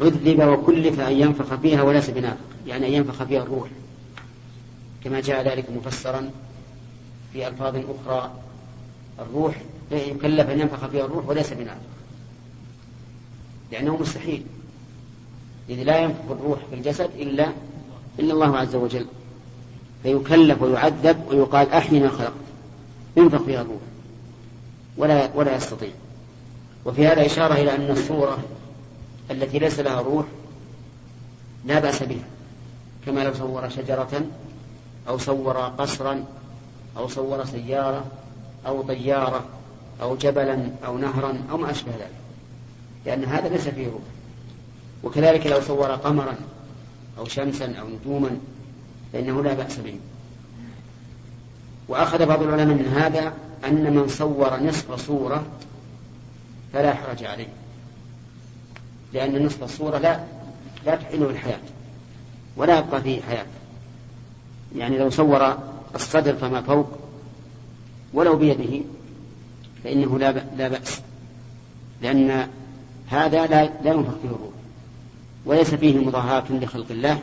عذب 0.02 0.48
وكلف 0.48 1.00
أن 1.00 1.14
ينفخ 1.14 1.56
فيها 1.56 1.82
وليس 1.82 2.10
بنافخ 2.10 2.40
يعني 2.68 2.88
أن 2.88 2.94
ينفخ 2.94 3.24
فيها 3.24 3.44
الروح. 3.44 3.70
كما 5.04 5.20
جاء 5.22 5.48
ذلك 5.48 5.66
مفسرا 5.72 6.32
في 7.34 7.48
ألفاظ 7.48 7.76
أخرى 7.76 8.32
الروح 9.20 9.62
يكلف 9.92 10.50
أن 10.50 10.60
ينفخ 10.60 10.88
فيها 10.88 11.06
الروح 11.06 11.30
وليس 11.30 11.54
بنافخ 11.54 11.82
لأنه 13.72 13.98
مستحيل. 13.98 14.44
إذ 15.70 15.84
لا 15.84 16.00
ينفخ 16.00 16.32
الروح 16.32 16.60
في 16.70 16.76
الجسد 16.76 17.10
إلا 17.20 17.50
إلا 18.20 18.34
الله 18.34 18.58
عز 18.58 18.76
وجل. 18.76 19.06
فيكلف 20.04 20.62
ويعذب 20.62 21.18
ويقال 21.32 21.70
أحيي 21.70 22.00
ما 22.00 22.10
خلقت 22.10 22.34
ينفخ 23.18 23.42
فيها 23.42 23.62
الروح. 23.62 23.82
ولا 24.98 25.30
ولا 25.36 25.56
يستطيع. 25.56 25.92
وفي 26.86 27.08
هذا 27.08 27.26
إشارة 27.26 27.54
إلى 27.54 27.76
أن 27.76 27.92
الصورة 27.92 28.38
التي 29.32 29.60
ليس 29.60 29.80
لها 29.80 30.02
روح 30.02 30.26
لا 31.66 31.80
بأس 31.80 32.04
بها. 32.04 32.26
كما 33.06 33.24
لو 33.24 33.34
صور 33.34 33.70
شجرة 33.70 34.26
أو 35.08 35.18
صور 35.18 35.58
قصرا 35.58 36.26
أو 36.98 37.08
صور 37.08 37.46
سيارة 37.46 38.06
أو 38.68 38.82
طيارة 38.82 39.46
أو 40.02 40.16
جبلا 40.16 40.70
أو 40.86 40.98
نهرا 40.98 41.42
أو 41.52 41.58
ما 41.58 41.72
أشبه 41.72 41.92
ذلك. 41.92 42.12
لأن 43.06 43.24
هذا 43.24 43.50
ليس 43.50 43.68
فيه 43.68 43.88
روح. 43.88 44.02
وكذلك 45.04 45.48
لو 45.48 45.62
صور 45.62 45.92
قمرا 45.92 46.36
أو 47.18 47.26
شمسا 47.26 47.76
أو 47.76 47.88
نجوما 47.88 48.38
فإنه 49.14 49.44
لا 49.44 49.54
بأس 49.54 49.78
به. 49.80 50.00
وأخذ 51.88 52.26
بعض 52.26 52.44
العلماء 52.44 52.76
من 52.76 52.88
هذا 52.88 53.34
أن 53.66 53.94
من 53.94 54.08
صور 54.08 54.60
نصف 54.60 55.08
صورة 55.08 55.46
فلا 56.74 56.94
حرج 56.94 57.24
عليه. 57.24 57.48
لأن 59.14 59.46
نصف 59.46 59.64
الصورة 59.64 59.98
لا 59.98 60.20
لا 60.86 60.96
تحيله 60.96 61.30
الحياة 61.30 61.60
ولا 62.58 62.80
يبقى 62.80 63.02
فيه 63.02 63.22
حياة. 63.22 63.46
يعني 64.76 64.98
لو 64.98 65.10
صور 65.10 65.58
الصدر 65.96 66.36
فما 66.36 66.62
فوق 66.62 66.88
ولو 68.14 68.36
بيده 68.36 68.86
فإنه 69.84 70.20
لا 70.20 70.32
لا 70.32 70.68
بأس 70.68 71.02
لأن 72.02 72.48
هذا 73.08 73.48
لا 73.48 73.66
لا 73.84 73.94
ينفخ 73.94 74.14
فيه 74.22 74.28
الروح 74.30 74.54
وليس 75.46 75.76
فيه 75.76 75.98
مضاهاة 75.98 76.44
لخلق 76.50 76.92
الله 76.92 77.20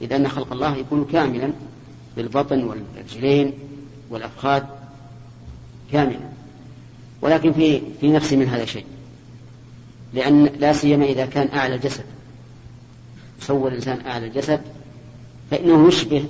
إذ 0.00 0.12
أن 0.12 0.28
خلق 0.28 0.52
الله 0.52 0.76
يكون 0.76 1.04
كاملا 1.12 1.52
بالبطن 2.16 2.64
والرجلين 2.64 3.52
والأفخاذ 4.10 4.62
كاملا. 5.92 6.18
ولكن 7.22 7.52
في 7.52 7.82
في 8.00 8.10
نفسي 8.10 8.36
من 8.36 8.48
هذا 8.48 8.64
شيء 8.64 8.84
لأن 10.16 10.44
لا 10.44 10.72
سيما 10.72 11.04
إذا 11.04 11.26
كان 11.26 11.48
أعلى 11.58 11.74
الجسد. 11.74 12.04
صور 13.40 13.68
الإنسان 13.68 14.06
أعلى 14.06 14.26
الجسد 14.26 14.60
فإنه 15.50 15.88
يشبه 15.88 16.24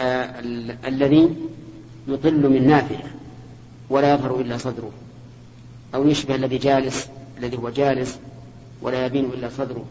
آه 0.00 0.40
الذي 0.88 1.36
يطل 2.08 2.48
من 2.48 2.66
نافذة 2.66 3.10
ولا 3.90 4.14
يظهر 4.14 4.40
إلا 4.40 4.56
صدره. 4.56 4.90
أو 5.94 6.08
يشبه 6.08 6.34
الذي 6.34 6.58
جالس 6.58 7.08
الذي 7.38 7.58
هو 7.58 7.70
جالس 7.70 8.18
ولا 8.82 9.06
يبين 9.06 9.24
إلا 9.24 9.48
صدره. 9.48 9.84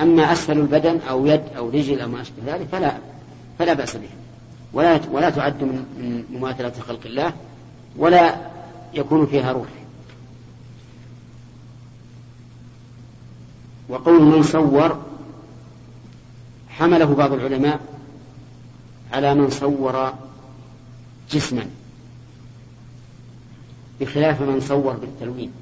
أما 0.00 0.32
أسفل 0.32 0.58
البدن 0.58 0.98
أو 1.08 1.26
يد 1.26 1.42
أو 1.56 1.68
رجل 1.68 2.00
أو 2.00 2.08
ما 2.08 2.20
أشبه 2.20 2.36
ذلك 2.46 2.66
فلا 2.72 2.98
فلا 3.58 3.72
بأس 3.72 3.96
به. 3.96 4.08
ولا 4.72 5.00
ولا 5.12 5.30
تعد 5.30 5.62
من 5.62 6.24
مماثلة 6.30 6.72
خلق 6.88 7.00
الله 7.06 7.32
ولا 7.96 8.36
يكون 8.94 9.26
فيها 9.26 9.52
روح. 9.52 9.68
وقول 13.90 14.22
من 14.22 14.42
صور 14.42 14.98
حمله 16.68 17.14
بعض 17.14 17.32
العلماء 17.32 17.80
على 19.12 19.34
من 19.34 19.50
صور 19.50 20.14
جسما 21.30 21.66
بخلاف 24.00 24.42
من 24.42 24.60
صور 24.60 24.92
بالتلوين. 24.92 25.52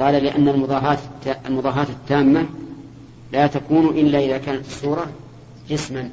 قال 0.00 0.24
لأن 0.24 0.48
المضاهاة 0.48 0.98
المضاهاة 1.46 1.86
التامة 1.88 2.46
لا 3.32 3.46
تكون 3.46 3.98
إلا 3.98 4.18
إذا 4.18 4.38
كانت 4.38 4.66
الصورة 4.66 5.06
جسما. 5.68 6.10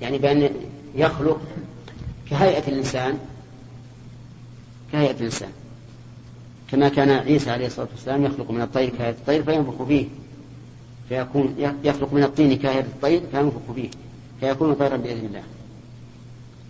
يعني 0.00 0.18
بأن 0.18 0.50
يخلق 0.94 1.40
كهيئة 2.30 2.68
الإنسان 2.68 3.18
كهيئة 4.92 5.16
الإنسان. 5.20 5.50
كما 6.70 6.88
كان 6.88 7.10
عيسى 7.10 7.50
عليه 7.50 7.66
الصلاة 7.66 7.88
والسلام 7.92 8.24
يخلق 8.24 8.50
من 8.50 8.62
الطير 8.62 8.88
كهيئة 8.88 9.10
الطير 9.10 9.42
فينفخ 9.42 9.82
فيه. 9.82 10.06
فيكون 11.08 11.54
يخلق 11.84 12.12
من 12.12 12.22
الطين 12.22 12.56
كهيئة 12.56 12.80
الطير 12.80 13.22
فينفخ 13.32 13.72
فيه. 13.74 13.88
فيكون 14.40 14.74
طيرا 14.74 14.96
بإذن 14.96 15.26
الله. 15.26 15.42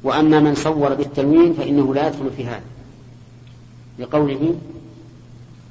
وأما 0.03 0.41
من 0.41 0.55
صور 0.55 0.95
بالتلوين 0.95 1.53
فإنه 1.53 1.95
لا 1.95 2.09
يدخل 2.09 2.31
في 2.37 2.45
هذا. 2.45 2.65
لقوله 3.99 4.55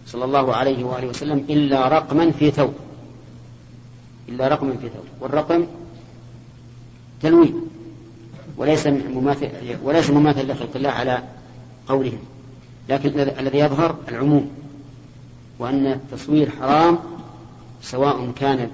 صلى 0.07 0.25
الله 0.25 0.55
عليه 0.55 0.83
وآله 0.83 1.07
وسلم 1.07 1.45
إلا 1.49 1.87
رقما 1.87 2.31
في 2.31 2.51
ثوب. 2.51 2.73
إلا 4.29 4.47
رقما 4.47 4.71
في 4.71 4.89
ثوب. 4.89 5.05
والرقم 5.21 5.65
تلوين 7.21 7.61
وليس 8.57 8.87
مماثل 8.87 9.49
وليس 9.83 10.09
مماثل 10.09 10.51
لخلق 10.51 10.75
الله 10.75 10.89
على 10.89 11.23
قولهم. 11.87 12.19
لكن 12.89 13.19
الذي 13.19 13.57
يظهر 13.57 13.95
العموم 14.07 14.51
وأن 15.59 15.87
التصوير 15.87 16.49
حرام 16.49 16.99
سواء 17.81 18.31
كان 18.31 18.69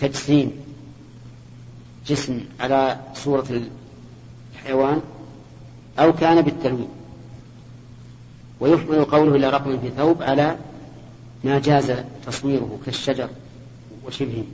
تجسيم 0.00 0.52
جسم 2.06 2.40
على 2.60 3.00
صورة 3.14 3.46
الحيوان 4.54 5.00
أو 5.98 6.12
كان 6.12 6.42
بالتلوين. 6.42 6.88
ويحمل 8.60 9.04
قوله 9.04 9.36
إلى 9.36 9.50
رقم 9.50 9.78
في 9.78 9.90
ثوب 9.90 10.22
على 10.22 10.56
ما 11.44 11.58
جاز 11.58 11.92
تصويره 12.26 12.78
كالشجر 12.84 13.28
وشبهه. 14.06 14.44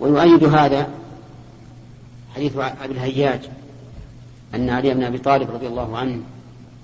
ويؤيد 0.00 0.44
هذا 0.44 0.88
حديث 2.34 2.56
أبي 2.56 2.92
الهياج 2.92 3.40
أن 4.54 4.70
علي 4.70 4.94
بن 4.94 5.02
أبي 5.02 5.18
طالب 5.18 5.50
رضي 5.50 5.66
الله 5.66 5.98
عنه 5.98 6.22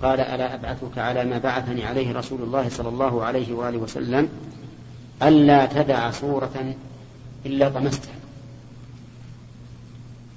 قال 0.01 0.19
ألا 0.19 0.53
أبعثك 0.53 0.97
على 0.97 1.25
ما 1.25 1.37
بعثني 1.37 1.85
عليه 1.85 2.13
رسول 2.13 2.41
الله 2.41 2.69
صلى 2.69 2.89
الله 2.89 3.23
عليه 3.23 3.53
وآله 3.53 3.77
وسلم 3.77 4.29
ألا 5.23 5.65
تدع 5.65 6.11
صورة 6.11 6.75
إلا 7.45 7.69
طمستها. 7.69 8.15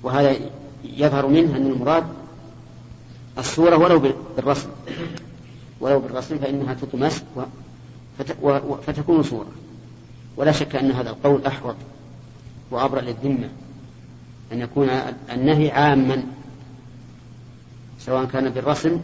وهذا 0.03 0.37
يظهر 0.85 1.27
منه 1.27 1.57
أن 1.57 1.67
المراد 1.67 2.05
الصورة 3.39 3.77
ولو 3.77 4.13
بالرسم 4.37 4.69
ولو 5.81 6.01
بالرسم 6.01 6.39
فإنها 6.39 6.75
تطمس 6.75 7.23
فتكون 8.87 9.23
صورة. 9.23 9.51
ولا 10.37 10.53
شك 10.53 10.77
أن 10.77 10.91
هذا 10.91 11.11
القول 11.11 11.47
أحوط 11.47 11.77
وأبرأ 12.71 13.01
للذمة 13.01 13.49
أن 14.53 14.61
يكون 14.61 14.89
النهي 15.33 15.71
عاما 15.71 16.23
سواء 17.99 18.25
كان 18.25 18.51
بالرسم 18.51 19.01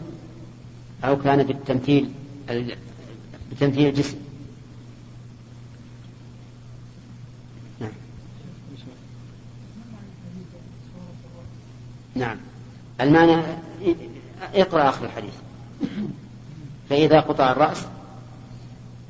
أو 1.03 1.17
كان 1.17 1.43
بالتمثيل 1.43 2.09
بتمثيل 3.51 3.87
الجسم. 3.87 4.17
نعم. 7.79 7.91
نعم. 12.15 12.37
اقرأ 14.53 14.89
آخر 14.89 15.05
الحديث. 15.05 15.33
فإذا 16.89 17.19
قطع 17.19 17.51
الرأس 17.51 17.85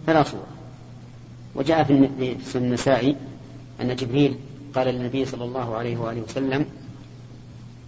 فلا 0.07 0.23
صورة. 0.23 0.47
وجاء 1.55 1.83
في 2.43 2.55
النسائي 2.55 3.15
أن 3.81 3.95
جبريل 3.95 4.37
قال 4.75 4.87
للنبي 4.87 5.25
صلى 5.25 5.43
الله 5.43 5.75
عليه 5.75 5.97
وآله 5.97 6.21
وسلم 6.21 6.65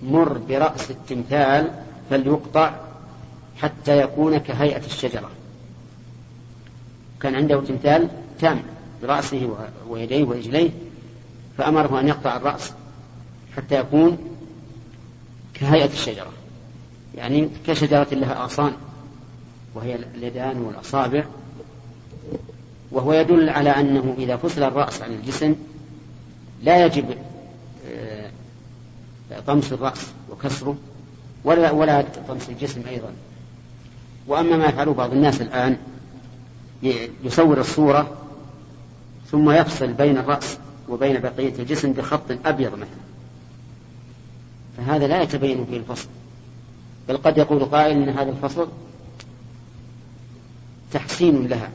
مر 0.04 0.38
برأس 0.38 0.92
التمثال 0.92 1.72
فليقطع 2.10 2.89
حتى 3.62 4.02
يكون 4.02 4.38
كهيئة 4.38 4.86
الشجرة. 4.86 5.32
كان 7.22 7.36
عنده 7.36 7.62
تمثال 7.62 8.10
تام 8.40 8.64
برأسه 9.02 9.58
ويديه 9.90 10.24
ورجليه 10.24 10.70
فأمره 11.58 12.00
أن 12.00 12.08
يقطع 12.08 12.36
الرأس 12.36 12.74
حتى 13.58 13.80
يكون 13.80 14.18
كهيئة 15.54 15.92
الشجرة. 15.92 16.32
يعني 17.16 17.50
كشجرة 17.68 18.08
لها 18.12 18.44
أغصان 18.44 18.74
وهي 19.76 19.96
اليدان 19.96 20.62
والأصابع 20.62 21.26
وهو 22.92 23.14
يدل 23.14 23.50
على 23.50 23.70
أنه 23.70 24.16
إذا 24.18 24.36
فصل 24.36 24.64
الرأس 24.64 25.02
عن 25.02 25.12
الجسم 25.12 25.56
لا 26.64 26.86
يجب 26.86 27.06
آه، 27.88 28.30
طمس 29.48 29.74
الرأس 29.74 30.08
وكسره 30.32 30.78
ولا 31.44 31.72
ولا 31.72 32.06
طمس 32.28 32.50
الجسم 32.50 32.82
أيضا. 32.88 33.14
وأما 34.30 34.58
ما 34.58 34.66
يفعله 34.66 34.94
بعض 34.94 35.12
الناس 35.12 35.42
الآن 35.42 35.78
يصور 37.24 37.60
الصورة 37.60 38.18
ثم 39.32 39.52
يفصل 39.52 39.94
بين 39.94 40.18
الرأس 40.18 40.58
وبين 40.90 41.20
بقية 41.20 41.54
الجسم 41.60 41.94
بخط 41.94 42.22
أبيض 42.46 42.74
مثلا. 42.74 43.10
فهذا 44.78 45.08
لا 45.08 45.22
يتبين 45.22 45.66
فيه 45.66 45.78
الفصل. 45.78 46.08
بل 47.08 47.18
قد 47.18 47.38
يقول 47.38 47.66
قائل 47.66 48.02
أن 48.02 48.10
هذا 48.10 48.30
الفصل 48.30 48.68
تحسين 50.92 51.48
لها 51.48 51.70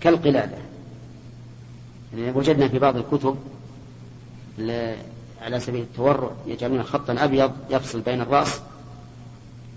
كالقلادة. 0.00 0.56
يعني 2.16 2.38
وجدنا 2.38 2.68
في 2.68 2.78
بعض 2.78 2.96
الكتب 2.96 3.36
على 5.42 5.60
سبيل 5.60 5.82
التورع 5.82 6.30
يجعلون 6.46 6.82
خطا 6.82 7.24
أبيض 7.24 7.52
يفصل 7.70 8.00
بين 8.00 8.20
الرأس 8.20 8.60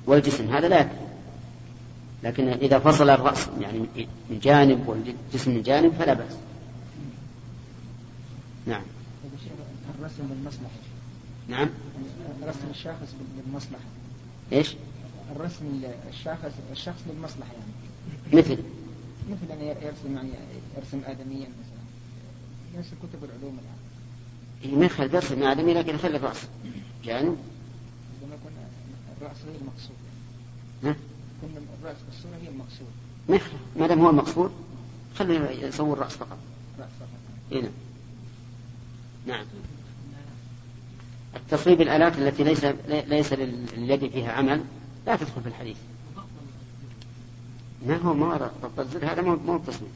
والجسم. 0.05 0.55
هذا 0.55 0.68
لا 0.68 0.80
يكفي. 0.80 1.07
لكن 2.24 2.47
إذا 2.47 2.80
فصل 2.80 3.09
الرأس 3.09 3.47
يعني 3.61 3.80
من 4.30 4.39
جانب 4.43 4.88
والجسم 4.88 5.51
من 5.51 5.61
جانب 5.61 5.93
فلا 5.93 6.13
بأس. 6.13 6.34
نعم. 8.65 8.82
الرسم 9.99 10.28
بالمصلحة 10.28 10.76
نعم. 11.47 11.70
رسم 12.43 12.70
الشاخص 12.70 13.15
بالمصلحة 13.45 13.84
إيش؟ 14.51 14.76
الرسم 15.36 15.82
الشاخص 16.09 16.51
الشخص 16.72 16.99
للمصلحة 17.09 17.51
يعني 17.53 17.72
مثل. 18.34 18.57
مثل 19.30 19.51
أن 19.51 19.61
يرسم 19.61 20.15
يعني 20.15 20.30
يرسم 20.78 21.01
آدميا 21.05 21.47
مثلا 21.47 22.80
نفس 22.80 22.89
كتب 22.89 23.24
العلوم 23.24 23.57
الآن 23.59 23.78
إيه 24.63 24.80
ما 24.80 24.86
يخلي 24.86 25.15
يرسم 25.15 25.43
آدمي 25.43 25.74
لكن 25.74 25.95
يخلي 25.95 26.18
الرأس 26.18 26.41
جانب. 27.05 27.38
عندما 28.22 28.36
يكون 28.36 28.51
الرأس 29.22 29.38
هي 29.47 29.55
المقصود 29.61 29.95
ها؟ 30.84 30.95
هي 32.44 32.50
المقصود 32.50 32.88
ما 33.30 33.40
ما 33.76 33.88
دام 33.88 34.02
هو 34.02 34.10
المقصود 34.10 34.52
خليه 35.16 35.50
يصور 35.50 35.98
الرأس 35.98 36.12
فقط. 36.12 36.38
فقط. 36.78 36.88
إيه 37.52 37.62
نعم. 37.62 37.72
نعم. 39.28 39.46
التصويب 41.36 41.82
الآلات 41.82 42.18
التي 42.18 42.44
ليس 42.44 42.66
ليس 42.88 43.34
لليد 43.34 44.12
فيها 44.12 44.32
عمل 44.32 44.64
لا 45.08 45.16
تدخل 45.16 45.42
في 45.42 45.48
الحديث. 45.48 45.78
ما 47.86 47.98
هو 47.98 48.14
ما 48.14 48.52
ضبط 48.62 48.80
الزر 48.80 49.06
هذا 49.06 49.22
مو 49.22 49.56
التصويب 49.56 49.92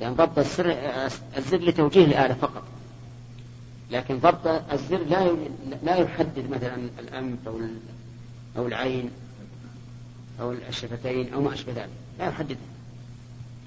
لأن 0.00 0.14
ضبط 0.14 0.38
السر 0.38 0.70
الزر 1.36 1.58
لتوجيه 1.58 2.04
الآلة 2.04 2.34
فقط. 2.34 2.62
لكن 3.90 4.18
ضبط 4.18 4.46
الزر 4.72 4.98
لا 4.98 5.36
لا 5.82 5.96
يحدد 5.96 6.50
مثلا 6.50 6.76
الأنف 6.98 7.48
أو 7.48 7.60
أو 8.56 8.66
العين. 8.66 9.10
أو 10.40 10.52
الشفتين 10.52 11.32
أو 11.32 11.40
ما 11.42 11.54
أشبه 11.54 11.72
ذلك. 11.72 11.90
لا 12.18 12.26
يحددها 12.26 12.58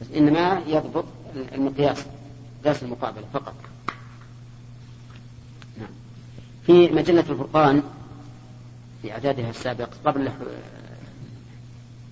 بس 0.02 0.08
إنما 0.16 0.62
يضبط 0.68 1.06
المقياس 1.36 2.06
قياس 2.64 2.84
المقابلة 2.84 3.26
فقط. 3.34 3.54
نعم. 5.78 5.90
في 6.66 6.88
مجلة 6.88 7.20
الفرقان 7.20 7.84
في 9.02 9.12
إعدادها 9.12 9.50
السابق 9.50 9.90
قبل 10.06 10.32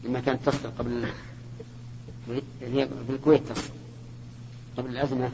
لما 0.04 0.20
كانت 0.20 0.46
تصل 0.46 0.72
قبل 0.78 1.06
هي 2.62 2.88
في 3.08 3.14
الكويت 3.14 3.48
تصل 3.48 3.72
قبل 4.78 4.90
الأزمة. 4.90 5.32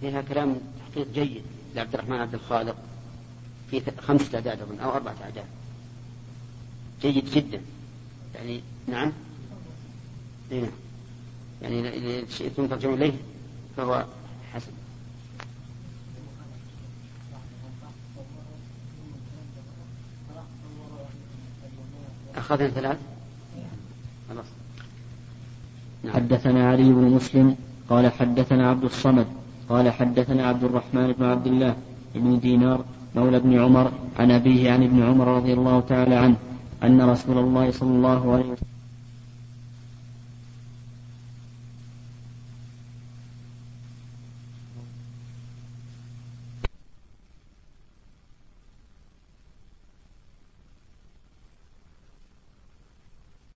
فيها 0.00 0.22
كلام 0.22 0.56
تحقيق 0.80 1.06
جيد 1.14 1.42
لعبد 1.74 1.94
الرحمن 1.94 2.16
عبد 2.16 2.34
الخالق 2.34 2.76
في 3.70 3.82
خمسة 4.00 4.34
أعداد 4.34 4.60
أظن 4.60 4.80
أو 4.80 4.90
أربعة 4.92 5.16
أعداد. 5.22 5.44
جيد 7.02 7.24
جدا. 7.24 7.60
يعني 8.34 8.60
نعم. 8.88 9.12
إيه 10.52 10.60
نعم. 10.60 10.70
يعني 11.62 11.88
إذا 11.88 12.28
شئتم 12.30 12.66
ترجعون 12.66 12.94
إليه 12.94 13.12
فهو 13.76 14.04
حسن. 14.52 14.72
أخذنا 22.36 22.68
ثلاث؟ 22.68 22.98
خلاص. 24.28 24.46
نعم. 26.04 26.14
حدثنا 26.14 26.70
علي 26.70 26.82
بن 26.82 27.04
مسلم 27.04 27.56
قال 27.90 28.12
حدثنا 28.12 28.70
عبد 28.70 28.84
الصمد 28.84 29.26
قال 29.68 29.90
حدثنا 29.90 30.46
عبد 30.46 30.64
الرحمن 30.64 31.12
بن 31.12 31.24
عبد 31.24 31.46
الله 31.46 31.76
بن 32.14 32.40
دينار 32.40 32.84
مولى 33.14 33.36
ابن 33.36 33.58
عمر 33.58 33.92
عن 34.18 34.30
أبيه 34.30 34.72
عن 34.72 34.82
ابن 34.82 35.02
عمر 35.02 35.28
رضي 35.28 35.52
الله 35.52 35.80
تعالى 35.80 36.14
عنه 36.14 36.36
أن 36.82 37.00
رسول 37.02 37.38
الله 37.38 37.70
صلى 37.70 37.90
الله 37.90 38.32
عليه 38.32 38.44
وسلم 38.52 38.71